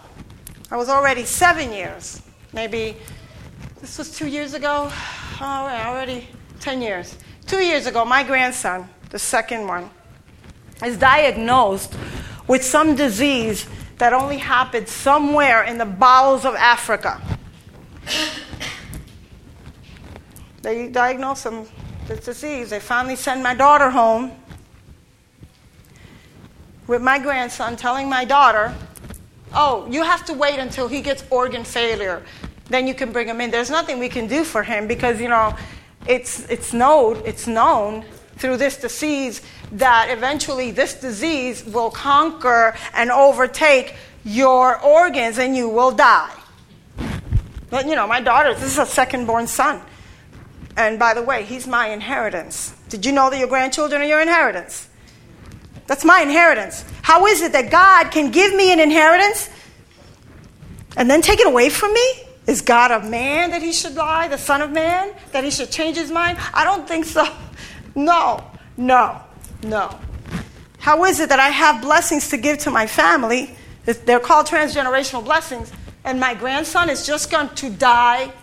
I 0.71 0.77
was 0.77 0.89
already 0.89 1.25
seven 1.25 1.71
years, 1.71 2.21
maybe, 2.53 2.95
this 3.81 3.97
was 3.97 4.15
two 4.15 4.27
years 4.27 4.53
ago. 4.53 4.89
Oh, 5.41 5.43
already 5.43 6.27
10 6.59 6.81
years. 6.81 7.17
Two 7.47 7.57
years 7.57 7.85
ago, 7.85 8.05
my 8.05 8.23
grandson, 8.23 8.89
the 9.09 9.19
second 9.19 9.67
one, 9.67 9.89
is 10.85 10.97
diagnosed 10.97 11.93
with 12.47 12.63
some 12.63 12.95
disease 12.95 13.67
that 13.97 14.13
only 14.13 14.37
happened 14.37 14.87
somewhere 14.87 15.63
in 15.63 15.77
the 15.77 15.85
bowels 15.85 16.45
of 16.45 16.55
Africa. 16.55 17.21
They 20.61 20.87
diagnosed 20.87 21.45
him 21.45 21.65
with 22.07 22.23
disease. 22.23 22.69
They 22.69 22.79
finally 22.79 23.17
sent 23.17 23.43
my 23.43 23.53
daughter 23.53 23.89
home 23.89 24.31
with 26.87 27.01
my 27.01 27.19
grandson 27.19 27.75
telling 27.75 28.09
my 28.09 28.25
daughter, 28.25 28.73
Oh, 29.53 29.87
you 29.89 30.03
have 30.03 30.25
to 30.25 30.33
wait 30.33 30.59
until 30.59 30.87
he 30.87 31.01
gets 31.01 31.23
organ 31.29 31.63
failure. 31.63 32.23
Then 32.69 32.87
you 32.87 32.93
can 32.93 33.11
bring 33.11 33.27
him 33.27 33.39
in. 33.41 33.51
There's 33.51 33.69
nothing 33.69 33.99
we 33.99 34.09
can 34.09 34.27
do 34.27 34.43
for 34.43 34.63
him 34.63 34.87
because, 34.87 35.21
you 35.21 35.29
know, 35.29 35.55
it's, 36.07 36.49
it's, 36.49 36.73
known, 36.73 37.21
it's 37.25 37.45
known 37.45 38.03
through 38.37 38.57
this 38.57 38.77
disease 38.77 39.41
that 39.73 40.09
eventually 40.09 40.71
this 40.71 40.95
disease 40.95 41.63
will 41.65 41.91
conquer 41.91 42.75
and 42.93 43.11
overtake 43.11 43.95
your 44.23 44.79
organs 44.81 45.37
and 45.37 45.55
you 45.55 45.69
will 45.69 45.91
die. 45.91 46.33
But, 47.69 47.87
you 47.87 47.95
know, 47.95 48.07
my 48.07 48.21
daughter, 48.21 48.53
this 48.53 48.63
is 48.63 48.77
a 48.77 48.85
second 48.85 49.25
born 49.25 49.47
son. 49.47 49.81
And 50.75 50.97
by 50.97 51.13
the 51.13 51.21
way, 51.21 51.43
he's 51.43 51.67
my 51.67 51.89
inheritance. 51.89 52.73
Did 52.89 53.05
you 53.05 53.11
know 53.11 53.29
that 53.29 53.37
your 53.37 53.47
grandchildren 53.47 54.01
are 54.01 54.05
your 54.05 54.21
inheritance? 54.21 54.89
That's 55.87 56.05
my 56.05 56.21
inheritance. 56.21 56.85
How 57.01 57.25
is 57.27 57.41
it 57.41 57.51
that 57.51 57.69
God 57.69 58.11
can 58.11 58.31
give 58.31 58.53
me 58.53 58.71
an 58.71 58.79
inheritance 58.79 59.49
and 60.95 61.09
then 61.09 61.21
take 61.21 61.39
it 61.39 61.47
away 61.47 61.69
from 61.69 61.93
me? 61.93 62.13
Is 62.47 62.61
God 62.61 62.91
a 62.91 63.07
man 63.07 63.51
that 63.51 63.61
he 63.61 63.71
should 63.71 63.95
lie, 63.95 64.27
the 64.27 64.37
Son 64.37 64.61
of 64.61 64.71
Man, 64.71 65.13
that 65.31 65.43
he 65.43 65.51
should 65.51 65.71
change 65.71 65.97
his 65.97 66.11
mind? 66.11 66.37
I 66.53 66.63
don't 66.63 66.87
think 66.87 67.05
so. 67.05 67.25
No, 67.95 68.43
no, 68.75 69.21
no. 69.61 69.99
How 70.79 71.05
is 71.05 71.19
it 71.19 71.29
that 71.29 71.39
I 71.39 71.49
have 71.49 71.79
blessings 71.79 72.29
to 72.29 72.37
give 72.37 72.57
to 72.59 72.71
my 72.71 72.87
family? 72.87 73.55
They're 73.85 74.19
called 74.19 74.47
transgenerational 74.47 75.23
blessings, 75.23 75.71
and 76.03 76.19
my 76.19 76.33
grandson 76.33 76.89
is 76.89 77.05
just 77.05 77.29
going 77.29 77.49
to 77.49 77.69
die? 77.69 78.33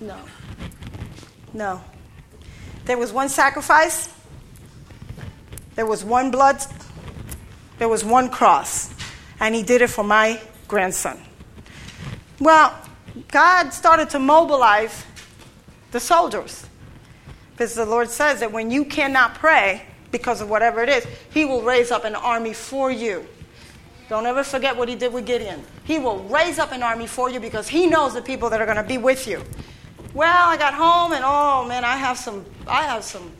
No. 0.00 0.16
No. 1.52 1.82
There 2.84 2.96
was 2.96 3.12
one 3.12 3.28
sacrifice 3.28 4.08
there 5.78 5.86
was 5.86 6.04
one 6.04 6.32
blood, 6.32 6.60
there 7.78 7.88
was 7.88 8.04
one 8.04 8.30
cross, 8.30 8.92
and 9.38 9.54
he 9.54 9.62
did 9.62 9.80
it 9.80 9.86
for 9.86 10.02
my 10.02 10.40
grandson. 10.66 11.16
Well, 12.40 12.76
God 13.28 13.72
started 13.72 14.10
to 14.10 14.18
mobilize 14.18 15.04
the 15.92 16.00
soldiers. 16.00 16.66
Because 17.52 17.76
the 17.76 17.86
Lord 17.86 18.10
says 18.10 18.40
that 18.40 18.50
when 18.50 18.72
you 18.72 18.86
cannot 18.86 19.36
pray 19.36 19.86
because 20.10 20.40
of 20.40 20.50
whatever 20.50 20.82
it 20.82 20.88
is, 20.88 21.06
He 21.30 21.44
will 21.44 21.62
raise 21.62 21.92
up 21.92 22.04
an 22.04 22.16
army 22.16 22.54
for 22.54 22.90
you. 22.90 23.24
Don't 24.08 24.26
ever 24.26 24.42
forget 24.42 24.76
what 24.76 24.88
He 24.88 24.96
did 24.96 25.12
with 25.12 25.26
Gideon. 25.26 25.62
He 25.84 26.00
will 26.00 26.24
raise 26.24 26.58
up 26.58 26.72
an 26.72 26.82
army 26.82 27.06
for 27.06 27.30
you 27.30 27.38
because 27.38 27.68
He 27.68 27.86
knows 27.86 28.14
the 28.14 28.22
people 28.22 28.50
that 28.50 28.60
are 28.60 28.66
going 28.66 28.78
to 28.78 28.82
be 28.82 28.98
with 28.98 29.28
you. 29.28 29.44
Well, 30.12 30.48
I 30.48 30.56
got 30.56 30.74
home 30.74 31.12
and 31.12 31.22
oh 31.24 31.64
man, 31.68 31.84
I 31.84 31.96
have 31.96 32.18
some 32.18 32.44
I 32.66 32.82
have 32.82 33.04
some 33.04 33.30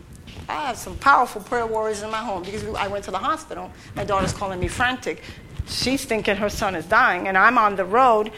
I 0.49 0.67
have 0.67 0.79
some 0.79 0.97
powerful 0.97 1.43
prayer 1.43 1.67
warriors 1.67 2.03
in 2.03 2.11
my 2.11 2.19
home 2.19 2.43
because 2.43 2.65
I 2.75 2.89
went 2.89 3.05
to 3.05 3.11
the 3.11 3.19
hospital. 3.19 3.71
My 3.95 4.05
daughter's 4.05 4.33
calling 4.33 4.59
me 4.59 4.69
frantic. 4.69 5.23
She's 5.67 6.05
thinking 6.05 6.37
her 6.37 6.49
son 6.49 6.75
is 6.75 6.87
dying, 6.87 7.29
and 7.29 7.37
I'm 7.37 7.59
on 7.59 7.77
the 7.77 7.85
road. 7.85 8.33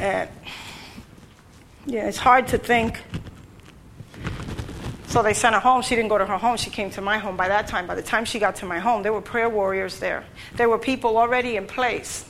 And 0.00 0.28
yeah, 1.86 2.06
it's 2.06 2.18
hard 2.18 2.46
to 2.48 2.58
think. 2.58 3.00
So 5.08 5.24
they 5.24 5.34
sent 5.34 5.56
her 5.56 5.60
home. 5.60 5.82
She 5.82 5.96
didn't 5.96 6.08
go 6.08 6.18
to 6.18 6.24
her 6.24 6.38
home. 6.38 6.56
She 6.56 6.70
came 6.70 6.88
to 6.90 7.00
my 7.00 7.18
home. 7.18 7.36
By 7.36 7.48
that 7.48 7.66
time, 7.66 7.88
by 7.88 7.96
the 7.96 8.02
time 8.02 8.24
she 8.24 8.38
got 8.38 8.54
to 8.56 8.66
my 8.66 8.78
home, 8.78 9.02
there 9.02 9.12
were 9.12 9.20
prayer 9.20 9.48
warriors 9.48 9.98
there. 9.98 10.24
There 10.54 10.68
were 10.68 10.78
people 10.78 11.18
already 11.18 11.56
in 11.56 11.66
place 11.66 12.24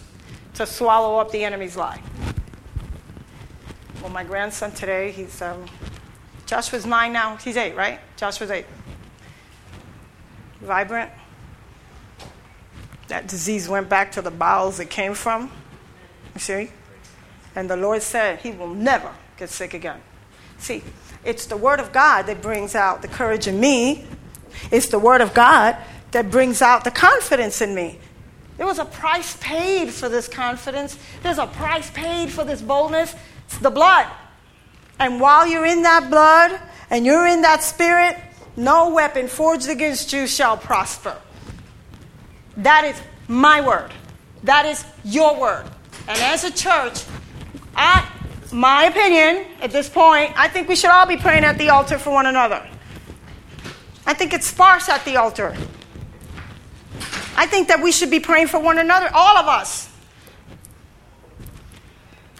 to 0.54 0.64
swallow 0.64 1.18
up 1.18 1.30
the 1.30 1.44
enemy's 1.44 1.76
lie. 1.76 2.00
Well, 4.00 4.10
my 4.10 4.24
grandson 4.24 4.72
today, 4.72 5.10
he's 5.10 5.42
um, 5.42 5.66
Joshua's 6.50 6.84
nine 6.84 7.12
now. 7.12 7.36
He's 7.36 7.56
eight, 7.56 7.76
right? 7.76 8.00
Joshua's 8.16 8.50
eight. 8.50 8.66
Vibrant. 10.60 11.12
That 13.06 13.28
disease 13.28 13.68
went 13.68 13.88
back 13.88 14.10
to 14.12 14.22
the 14.22 14.32
bowels 14.32 14.80
it 14.80 14.90
came 14.90 15.14
from. 15.14 15.52
You 16.34 16.40
see? 16.40 16.70
And 17.54 17.70
the 17.70 17.76
Lord 17.76 18.02
said 18.02 18.40
he 18.40 18.50
will 18.50 18.74
never 18.74 19.12
get 19.36 19.48
sick 19.48 19.74
again. 19.74 20.00
See, 20.58 20.82
it's 21.24 21.46
the 21.46 21.56
Word 21.56 21.78
of 21.78 21.92
God 21.92 22.22
that 22.22 22.42
brings 22.42 22.74
out 22.74 23.00
the 23.00 23.08
courage 23.08 23.46
in 23.46 23.60
me. 23.60 24.04
It's 24.72 24.88
the 24.88 24.98
Word 24.98 25.20
of 25.20 25.32
God 25.32 25.76
that 26.10 26.32
brings 26.32 26.62
out 26.62 26.82
the 26.82 26.90
confidence 26.90 27.60
in 27.60 27.76
me. 27.76 28.00
There 28.56 28.66
was 28.66 28.80
a 28.80 28.84
price 28.84 29.36
paid 29.36 29.90
for 29.90 30.08
this 30.08 30.26
confidence. 30.26 30.98
There's 31.22 31.38
a 31.38 31.46
price 31.46 31.92
paid 31.92 32.28
for 32.32 32.42
this 32.42 32.60
boldness. 32.60 33.14
It's 33.46 33.58
the 33.58 33.70
blood. 33.70 34.08
And 35.00 35.18
while 35.18 35.46
you're 35.46 35.66
in 35.66 35.82
that 35.82 36.10
blood 36.10 36.60
and 36.90 37.06
you're 37.06 37.26
in 37.26 37.40
that 37.42 37.62
spirit, 37.62 38.16
no 38.56 38.90
weapon 38.90 39.26
forged 39.26 39.68
against 39.68 40.12
you 40.12 40.26
shall 40.26 40.56
prosper. 40.56 41.16
That 42.58 42.84
is 42.84 43.00
my 43.26 43.66
word. 43.66 43.90
That 44.44 44.66
is 44.66 44.84
your 45.02 45.40
word. 45.40 45.64
And 46.06 46.18
as 46.18 46.44
a 46.44 46.50
church, 46.50 47.02
I, 47.74 48.06
my 48.52 48.84
opinion 48.84 49.46
at 49.62 49.70
this 49.70 49.88
point, 49.88 50.32
I 50.36 50.48
think 50.48 50.68
we 50.68 50.76
should 50.76 50.90
all 50.90 51.06
be 51.06 51.16
praying 51.16 51.44
at 51.44 51.56
the 51.56 51.70
altar 51.70 51.98
for 51.98 52.10
one 52.10 52.26
another. 52.26 52.66
I 54.06 54.12
think 54.12 54.34
it's 54.34 54.46
sparse 54.46 54.88
at 54.88 55.04
the 55.04 55.16
altar. 55.16 55.56
I 57.36 57.46
think 57.46 57.68
that 57.68 57.82
we 57.82 57.92
should 57.92 58.10
be 58.10 58.20
praying 58.20 58.48
for 58.48 58.60
one 58.60 58.78
another, 58.78 59.08
all 59.14 59.38
of 59.38 59.46
us. 59.46 59.89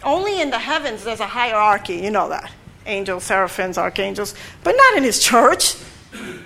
Only 0.03 0.41
in 0.41 0.49
the 0.49 0.59
heavens 0.59 1.03
there's 1.03 1.19
a 1.19 1.27
hierarchy, 1.27 1.95
you 1.95 2.11
know 2.11 2.29
that. 2.29 2.51
Angels, 2.85 3.23
seraphims, 3.23 3.77
archangels, 3.77 4.33
but 4.63 4.75
not 4.75 4.97
in 4.97 5.03
his 5.03 5.21
church. 5.21 5.75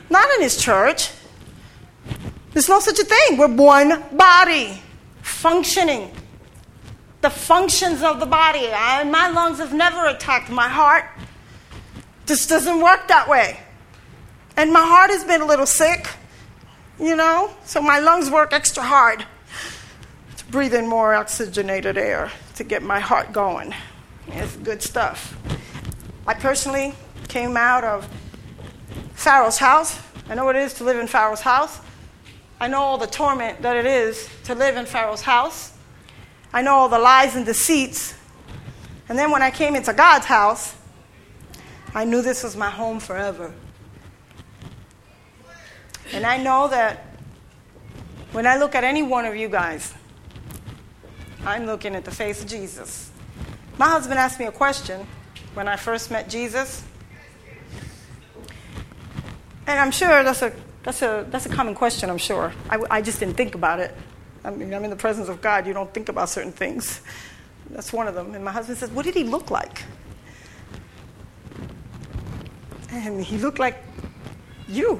Not 0.10 0.30
in 0.36 0.41
his 0.41 0.58
church. 0.58 1.12
There's 2.51 2.70
no 2.70 2.80
such 2.80 2.99
a 2.99 3.03
thing. 3.03 3.38
We're 3.38 3.53
one 3.53 4.03
body, 4.12 4.82
functioning. 5.22 6.12
The 7.22 7.30
functions 7.30 8.03
of 8.03 8.20
the 8.20 8.26
body. 8.26 8.70
I, 8.72 9.03
my 9.06 9.30
lungs 9.30 9.60
have 9.60 9.74
never 9.74 10.06
attacked 10.06 10.49
my 10.49 10.68
heart. 10.68 11.06
This 12.26 12.47
doesn't 12.47 12.82
work 12.82 13.08
that 13.08 13.28
way. 13.30 13.60
And 14.58 14.72
my 14.72 14.84
heart 14.84 15.10
has 15.10 15.24
been 15.24 15.41
a 15.41 15.45
little 15.45 15.66
sick, 15.66 16.08
you 16.99 17.16
know, 17.16 17.51
so 17.66 17.82
my 17.82 17.99
lungs 17.99 18.30
work 18.30 18.53
extra 18.53 18.84
hard 18.84 19.26
in 20.56 20.88
more 20.88 21.14
oxygenated 21.14 21.97
air 21.97 22.32
to 22.56 22.64
get 22.64 22.82
my 22.82 23.01
heart 23.01 23.34
going. 23.34 23.74
It's 24.28 24.56
good 24.56 24.82
stuff. 24.82 25.38
I 26.26 26.34
personally 26.34 26.93
came 27.28 27.58
out 27.58 27.84
of 27.84 28.10
Pharaoh's 29.16 29.58
house. 29.58 29.99
I 30.30 30.36
know 30.36 30.45
what 30.45 30.56
it 30.56 30.62
is 30.62 30.76
to 30.76 30.86
live 30.86 30.97
in 30.97 31.08
Pharaoh's 31.08 31.41
house. 31.41 31.82
I 32.58 32.70
know 32.70 32.80
all 32.80 32.97
the 32.97 33.06
torment 33.06 33.64
that 33.64 33.76
it 33.76 33.86
is 33.86 34.30
to 34.45 34.56
live 34.56 34.78
in 34.78 34.86
Pharaoh's 34.86 35.22
house. 35.22 35.74
I 36.53 36.62
know 36.62 36.72
all 36.72 36.89
the 36.89 36.99
lies 36.99 37.36
and 37.36 37.45
deceits. 37.45 38.16
And 39.10 39.20
then 39.20 39.32
when 39.32 39.41
I 39.41 39.51
came 39.51 39.76
into 39.76 39.91
God's 39.91 40.26
house, 40.26 40.74
I 41.93 42.06
knew 42.06 42.22
this 42.22 42.43
was 42.43 42.56
my 42.56 42.70
home 42.70 43.01
forever. 43.01 43.53
And 46.14 46.26
I 46.26 46.38
know 46.38 46.70
that 46.70 47.06
when 48.32 48.47
I 48.47 48.56
look 48.56 48.74
at 48.74 48.86
any 48.86 49.03
one 49.03 49.26
of 49.26 49.36
you 49.36 49.49
guys, 49.49 49.93
I'm 51.45 51.67
looking 51.67 51.95
at 51.95 52.03
the 52.05 52.11
face 52.11 52.41
of 52.41 52.49
Jesus. 52.49 53.11
My 53.77 53.87
husband 53.87 54.19
asked 54.19 54.39
me 54.39 54.45
a 54.45 54.51
question 54.51 55.05
when 55.53 55.67
I 55.67 55.75
first 55.75 56.09
met 56.09 56.27
Jesus. 56.27 56.83
And 59.67 59.79
I'm 59.79 59.91
sure 59.91 60.23
that's 60.23 60.41
a, 60.41 60.53
that's 60.81 61.03
a, 61.03 61.25
that's 61.29 61.45
a 61.45 61.49
common 61.49 61.75
question, 61.75 62.09
I'm 62.09 62.17
sure. 62.17 62.51
I, 62.69 62.81
I 62.89 63.01
just 63.01 63.19
didn't 63.19 63.35
think 63.35 63.53
about 63.53 63.79
it. 63.79 63.95
I 64.43 64.49
mean, 64.49 64.73
I'm 64.73 64.83
in 64.83 64.89
the 64.89 64.95
presence 64.95 65.29
of 65.29 65.41
God, 65.41 65.67
you 65.67 65.73
don't 65.73 65.93
think 65.93 66.09
about 66.09 66.29
certain 66.29 66.51
things. 66.51 67.01
That's 67.69 67.93
one 67.93 68.07
of 68.07 68.15
them. 68.15 68.33
And 68.33 68.43
my 68.43 68.51
husband 68.51 68.79
says, 68.79 68.89
What 68.89 69.05
did 69.05 69.13
he 69.15 69.23
look 69.23 69.51
like? 69.51 69.83
And 72.91 73.23
he 73.23 73.37
looked 73.37 73.59
like 73.59 73.83
you. 74.67 74.99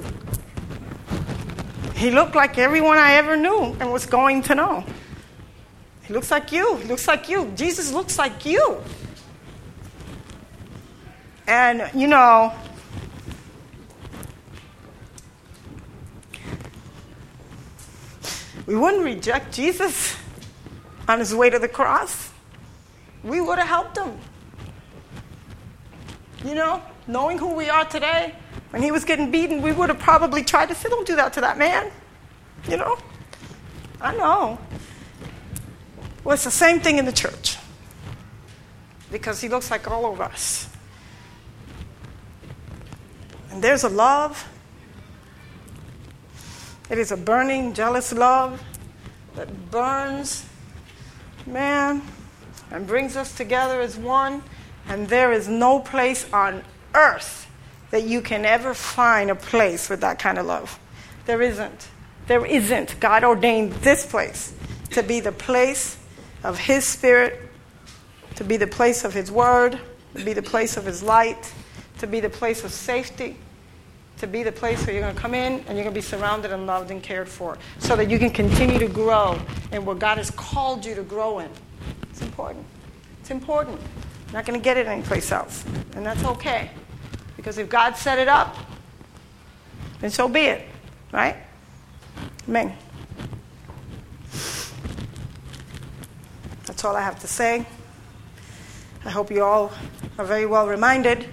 He 1.96 2.12
looked 2.12 2.36
like 2.36 2.58
everyone 2.58 2.98
I 2.98 3.14
ever 3.14 3.36
knew 3.36 3.76
and 3.80 3.92
was 3.92 4.06
going 4.06 4.44
to 4.44 4.56
know. 4.56 4.84
He 6.08 6.14
looks 6.14 6.30
like 6.30 6.52
you. 6.52 6.76
He 6.78 6.88
looks 6.88 7.08
like 7.08 7.30
you. 7.30 7.52
Jesus 7.56 7.92
looks 7.92 8.18
like 8.18 8.46
you. 8.46 8.82
And, 11.48 11.90
you 11.94 12.08
know, 12.08 12.54
we 18.66 18.76
wouldn't 18.76 19.04
reject 19.04 19.54
Jesus 19.54 20.16
on 21.08 21.20
his 21.20 21.34
way 21.34 21.50
to 21.50 21.60
the 21.60 21.68
cross. 21.68 22.32
We 23.24 23.42
would 23.42 23.58
have 23.58 23.68
helped 23.68 23.98
him. 23.98 24.18
You 26.44 26.54
know, 26.54 26.82
knowing 27.08 27.40
who 27.40 27.54
we 27.54 27.70
are 27.70 27.86
today, 27.86 28.36
when 28.70 28.84
he 28.84 28.92
was 28.92 29.04
getting 29.04 29.32
beaten, 29.32 29.62
we 29.62 29.72
would 29.72 29.90
have 29.90 30.00
probably 30.00 30.44
tried 30.44 30.70
to 30.70 30.76
say, 30.76 30.90
Don't 30.90 31.08
do 31.08 31.16
that 31.16 31.34
to 31.34 31.42
that 31.42 31.58
man. 31.58 31.92
You 32.70 32.78
know? 32.78 32.98
I 34.02 34.16
know. 34.16 34.60
Well, 36.26 36.34
it's 36.34 36.44
the 36.44 36.50
same 36.50 36.80
thing 36.80 36.98
in 36.98 37.06
the 37.06 37.14
church 37.14 37.56
because 39.12 39.42
he 39.42 39.48
looks 39.48 39.70
like 39.70 39.90
all 39.90 40.12
of 40.12 40.20
us. 40.20 40.68
And 43.52 43.64
there's 43.64 43.84
a 43.84 43.90
love. 43.90 44.50
It 46.90 46.98
is 46.98 47.12
a 47.12 47.18
burning, 47.18 47.76
jealous 47.76 48.12
love 48.12 48.62
that 49.36 49.70
burns, 49.70 50.48
man, 51.46 52.02
and 52.72 52.88
brings 52.88 53.16
us 53.16 53.38
together 53.38 53.80
as 53.80 53.96
one. 53.96 54.42
And 54.88 55.08
there 55.08 55.32
is 55.32 55.48
no 55.48 55.80
place 55.80 56.28
on 56.34 56.64
earth 56.96 57.48
that 57.92 58.04
you 58.04 58.22
can 58.22 58.46
ever 58.46 58.74
find 58.74 59.30
a 59.30 59.36
place 59.36 59.92
with 59.92 60.02
that 60.02 60.18
kind 60.18 60.40
of 60.40 60.48
love. 60.48 60.80
There 61.28 61.44
isn't. 61.44 61.88
There 62.26 62.46
isn't. 62.46 63.00
God 63.00 63.24
ordained 63.24 63.74
this 63.74 64.08
place 64.08 64.54
to 64.90 65.04
be 65.04 65.20
the 65.20 65.32
place 65.32 65.98
of 66.46 66.60
His 66.60 66.86
Spirit, 66.86 67.42
to 68.36 68.44
be 68.44 68.58
the 68.58 68.68
place 68.68 69.04
of 69.04 69.14
His 69.14 69.32
Word, 69.32 69.80
to 70.16 70.24
be 70.24 70.34
the 70.34 70.42
place 70.42 70.78
of 70.78 70.86
His 70.86 71.02
light, 71.02 71.52
to 72.00 72.08
be 72.08 72.20
the 72.20 72.30
place 72.30 72.64
of 72.64 72.72
safety, 72.72 73.38
to 74.18 74.28
be 74.28 74.44
the 74.44 74.52
place 74.52 74.86
where 74.86 74.94
you're 74.94 75.04
going 75.04 75.16
to 75.16 75.22
come 75.22 75.34
in 75.34 75.54
and 75.54 75.70
you're 75.70 75.84
going 75.84 75.88
to 75.88 75.92
be 75.92 76.02
surrounded 76.02 76.52
and 76.52 76.66
loved 76.66 76.92
and 76.92 77.04
cared 77.04 77.28
for 77.28 77.58
so 77.80 77.96
that 77.96 78.10
you 78.10 78.18
can 78.18 78.30
continue 78.30 78.80
to 78.80 78.88
grow 78.88 79.40
in 79.72 79.84
what 79.86 80.00
God 80.00 80.18
has 80.18 80.32
called 80.32 80.86
you 80.86 80.96
to 80.96 81.04
grow 81.04 81.40
in. 81.40 81.50
It's 82.10 82.22
important. 82.22 82.66
It's 83.22 83.32
important. 83.32 83.80
You're 84.28 84.34
not 84.34 84.46
going 84.46 84.60
to 84.60 84.64
get 84.64 84.78
it 84.78 84.88
anyplace 84.88 85.32
else. 85.32 85.66
And 85.96 86.06
that's 86.06 86.24
okay. 86.24 86.72
Because 87.36 87.58
if 87.58 87.68
God 87.68 87.98
set 87.98 88.18
it 88.20 88.28
up, 88.28 88.56
then 90.00 90.10
so 90.10 90.30
be 90.30 90.42
it. 90.42 90.68
Right? 91.12 91.36
Amen. 92.48 92.76
That's 96.66 96.84
all 96.84 96.96
I 96.96 97.02
have 97.02 97.20
to 97.22 97.28
say. 97.28 97.66
I 99.04 99.10
hope 99.12 99.30
you 99.30 99.44
all 99.44 99.72
are 100.18 100.26
very 100.26 100.46
well 100.46 100.68
reminded 100.68 101.28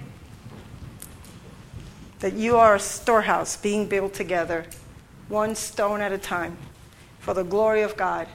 that 2.21 2.35
you 2.35 2.57
are 2.57 2.75
a 2.75 2.81
storehouse 2.81 3.57
being 3.57 3.89
built 3.89 4.15
together, 4.15 4.67
one 5.29 5.55
stone 5.55 6.01
at 6.01 6.13
a 6.13 6.19
time, 6.19 6.57
for 7.19 7.35
the 7.35 7.43
glory 7.43 7.83
of 7.83 7.97
God. 7.97 8.29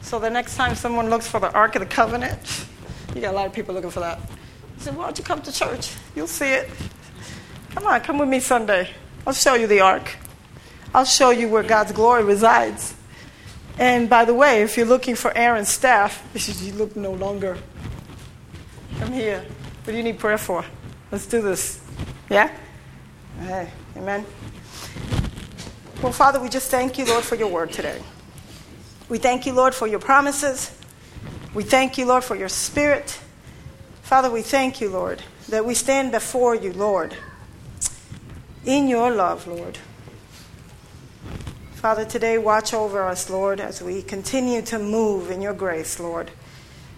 So 0.00 0.18
the 0.18 0.30
next 0.30 0.56
time 0.56 0.74
someone 0.74 1.10
looks 1.10 1.26
for 1.26 1.40
the 1.40 1.52
Ark 1.52 1.74
of 1.76 1.80
the 1.80 1.86
Covenant, 1.86 2.66
you 3.14 3.20
got 3.20 3.34
a 3.34 3.36
lot 3.36 3.46
of 3.46 3.52
people 3.52 3.74
looking 3.74 3.90
for 3.90 4.00
that. 4.00 4.20
Said, 4.78 4.96
Why 4.96 5.04
don't 5.04 5.18
you 5.18 5.24
come 5.24 5.42
to 5.42 5.52
church? 5.52 5.92
You'll 6.14 6.26
see 6.26 6.52
it. 6.52 6.70
Come 7.70 7.86
on, 7.86 8.00
come 8.00 8.18
with 8.18 8.28
me 8.28 8.40
Sunday. 8.40 8.90
I'll 9.26 9.32
show 9.32 9.54
you 9.54 9.66
the 9.66 9.80
Ark. 9.80 10.16
I'll 10.94 11.04
show 11.04 11.30
you 11.30 11.48
where 11.48 11.62
God's 11.62 11.92
glory 11.92 12.22
resides. 12.22 12.94
And 13.78 14.08
by 14.08 14.24
the 14.24 14.34
way, 14.34 14.62
if 14.62 14.76
you're 14.76 14.86
looking 14.86 15.16
for 15.16 15.36
Aaron's 15.36 15.68
staff, 15.68 16.22
you 16.62 16.72
look 16.74 16.94
no 16.94 17.12
longer. 17.12 17.58
Come 18.98 19.12
here. 19.12 19.44
What 19.84 19.92
do 19.92 19.96
you 19.96 20.02
need 20.02 20.18
prayer 20.18 20.38
for? 20.38 20.64
Let's 21.10 21.26
do 21.26 21.42
this. 21.42 21.80
Yeah? 22.30 22.50
Amen. 23.96 24.24
Well, 26.02 26.12
Father, 26.12 26.40
we 26.40 26.48
just 26.48 26.70
thank 26.70 26.98
you, 26.98 27.04
Lord, 27.04 27.24
for 27.24 27.34
your 27.34 27.48
word 27.48 27.72
today. 27.72 28.00
We 29.08 29.18
thank 29.18 29.46
you, 29.46 29.52
Lord, 29.52 29.74
for 29.74 29.86
your 29.86 29.98
promises. 29.98 30.76
We 31.52 31.64
thank 31.64 31.98
you, 31.98 32.06
Lord, 32.06 32.24
for 32.24 32.36
your 32.36 32.48
spirit. 32.48 33.20
Father, 34.02 34.30
we 34.30 34.42
thank 34.42 34.80
you, 34.80 34.88
Lord, 34.88 35.22
that 35.48 35.64
we 35.64 35.74
stand 35.74 36.12
before 36.12 36.54
you, 36.54 36.72
Lord, 36.72 37.16
in 38.64 38.88
your 38.88 39.10
love, 39.10 39.46
Lord. 39.46 39.78
Father, 41.84 42.06
today 42.06 42.38
watch 42.38 42.72
over 42.72 43.02
us, 43.02 43.28
Lord, 43.28 43.60
as 43.60 43.82
we 43.82 44.00
continue 44.00 44.62
to 44.62 44.78
move 44.78 45.30
in 45.30 45.42
your 45.42 45.52
grace, 45.52 46.00
Lord. 46.00 46.30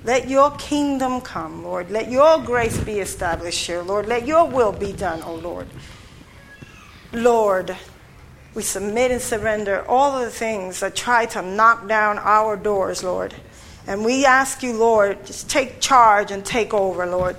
Let 0.04 0.28
your 0.28 0.52
kingdom 0.52 1.22
come, 1.22 1.64
Lord. 1.64 1.90
Let 1.90 2.08
your 2.08 2.38
grace 2.38 2.78
be 2.78 3.00
established 3.00 3.66
here, 3.66 3.82
Lord. 3.82 4.06
Let 4.06 4.28
your 4.28 4.46
will 4.46 4.70
be 4.70 4.92
done, 4.92 5.24
O 5.24 5.32
oh 5.32 5.34
Lord. 5.34 5.66
Lord, 7.12 7.76
we 8.54 8.62
submit 8.62 9.10
and 9.10 9.20
surrender 9.20 9.84
all 9.88 10.16
of 10.16 10.24
the 10.24 10.30
things 10.30 10.78
that 10.78 10.94
try 10.94 11.26
to 11.26 11.42
knock 11.42 11.88
down 11.88 12.20
our 12.20 12.56
doors, 12.56 13.02
Lord. 13.02 13.34
And 13.88 14.04
we 14.04 14.24
ask 14.24 14.62
you, 14.62 14.72
Lord, 14.72 15.26
just 15.26 15.50
take 15.50 15.80
charge 15.80 16.30
and 16.30 16.46
take 16.46 16.72
over, 16.72 17.06
Lord. 17.06 17.34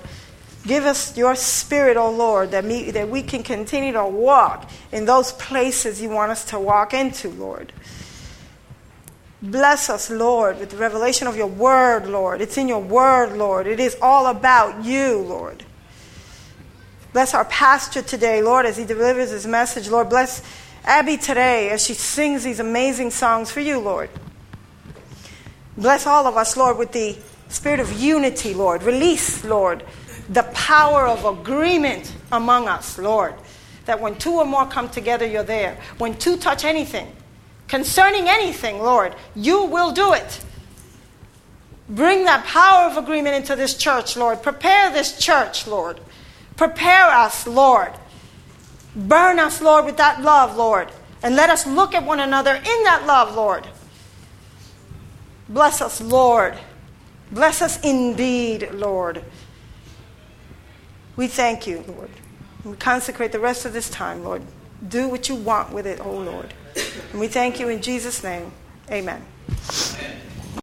Give 0.68 0.84
us 0.84 1.16
your 1.16 1.34
spirit, 1.34 1.96
O 1.96 2.02
oh 2.02 2.10
Lord, 2.10 2.50
that, 2.50 2.62
me, 2.62 2.90
that 2.90 3.08
we 3.08 3.22
can 3.22 3.42
continue 3.42 3.94
to 3.94 4.04
walk 4.04 4.70
in 4.92 5.06
those 5.06 5.32
places 5.32 5.98
you 6.02 6.10
want 6.10 6.30
us 6.30 6.44
to 6.46 6.60
walk 6.60 6.92
into, 6.92 7.30
Lord. 7.30 7.72
Bless 9.40 9.88
us, 9.88 10.10
Lord, 10.10 10.58
with 10.58 10.68
the 10.68 10.76
revelation 10.76 11.26
of 11.26 11.38
your 11.38 11.46
word, 11.46 12.06
Lord. 12.06 12.42
It's 12.42 12.58
in 12.58 12.68
your 12.68 12.82
word, 12.82 13.38
Lord. 13.38 13.66
It 13.66 13.80
is 13.80 13.96
all 14.02 14.26
about 14.26 14.84
you, 14.84 15.20
Lord. 15.20 15.64
Bless 17.14 17.32
our 17.32 17.46
pastor 17.46 18.02
today, 18.02 18.42
Lord, 18.42 18.66
as 18.66 18.76
he 18.76 18.84
delivers 18.84 19.30
his 19.30 19.46
message. 19.46 19.88
Lord, 19.88 20.10
bless 20.10 20.42
Abby 20.84 21.16
today 21.16 21.70
as 21.70 21.82
she 21.82 21.94
sings 21.94 22.44
these 22.44 22.60
amazing 22.60 23.10
songs 23.10 23.50
for 23.50 23.60
you, 23.60 23.78
Lord. 23.78 24.10
Bless 25.78 26.06
all 26.06 26.26
of 26.26 26.36
us, 26.36 26.58
Lord, 26.58 26.76
with 26.76 26.92
the 26.92 27.16
spirit 27.48 27.80
of 27.80 27.90
unity, 27.98 28.52
Lord. 28.52 28.82
Release, 28.82 29.46
Lord, 29.46 29.82
the 30.28 30.42
power 30.54 31.06
of 31.06 31.24
agreement 31.24 32.12
among 32.32 32.68
us, 32.68 32.98
Lord. 32.98 33.34
That 33.86 34.00
when 34.00 34.16
two 34.16 34.32
or 34.32 34.44
more 34.44 34.66
come 34.66 34.88
together, 34.88 35.26
you're 35.26 35.42
there. 35.42 35.78
When 35.96 36.16
two 36.18 36.36
touch 36.36 36.64
anything, 36.64 37.10
concerning 37.68 38.28
anything, 38.28 38.80
Lord, 38.80 39.14
you 39.34 39.64
will 39.64 39.92
do 39.92 40.12
it. 40.12 40.44
Bring 41.88 42.24
that 42.24 42.44
power 42.44 42.90
of 42.90 42.98
agreement 42.98 43.36
into 43.36 43.56
this 43.56 43.76
church, 43.76 44.16
Lord. 44.16 44.42
Prepare 44.42 44.92
this 44.92 45.18
church, 45.18 45.66
Lord. 45.66 46.00
Prepare 46.56 47.06
us, 47.06 47.46
Lord. 47.46 47.92
Burn 48.94 49.38
us, 49.38 49.62
Lord, 49.62 49.86
with 49.86 49.96
that 49.96 50.20
love, 50.20 50.56
Lord. 50.56 50.88
And 51.22 51.34
let 51.34 51.48
us 51.48 51.66
look 51.66 51.94
at 51.94 52.04
one 52.04 52.20
another 52.20 52.54
in 52.54 52.82
that 52.84 53.04
love, 53.06 53.34
Lord. 53.34 53.66
Bless 55.48 55.80
us, 55.80 56.00
Lord. 56.00 56.58
Bless 57.30 57.62
us 57.62 57.80
indeed, 57.80 58.70
Lord. 58.74 59.24
We 61.18 61.26
thank 61.26 61.66
you, 61.66 61.82
Lord. 61.88 62.10
We 62.64 62.76
consecrate 62.76 63.32
the 63.32 63.40
rest 63.40 63.64
of 63.66 63.72
this 63.72 63.90
time, 63.90 64.22
Lord. 64.22 64.40
Do 64.88 65.08
what 65.08 65.28
you 65.28 65.34
want 65.34 65.72
with 65.72 65.84
it, 65.84 65.98
oh 66.00 66.16
Lord. 66.16 66.54
And 67.10 67.18
we 67.18 67.26
thank 67.26 67.58
you 67.58 67.68
in 67.68 67.82
Jesus' 67.82 68.22
name. 68.22 68.52
Amen. 68.88 69.24
Amen. 69.58 70.16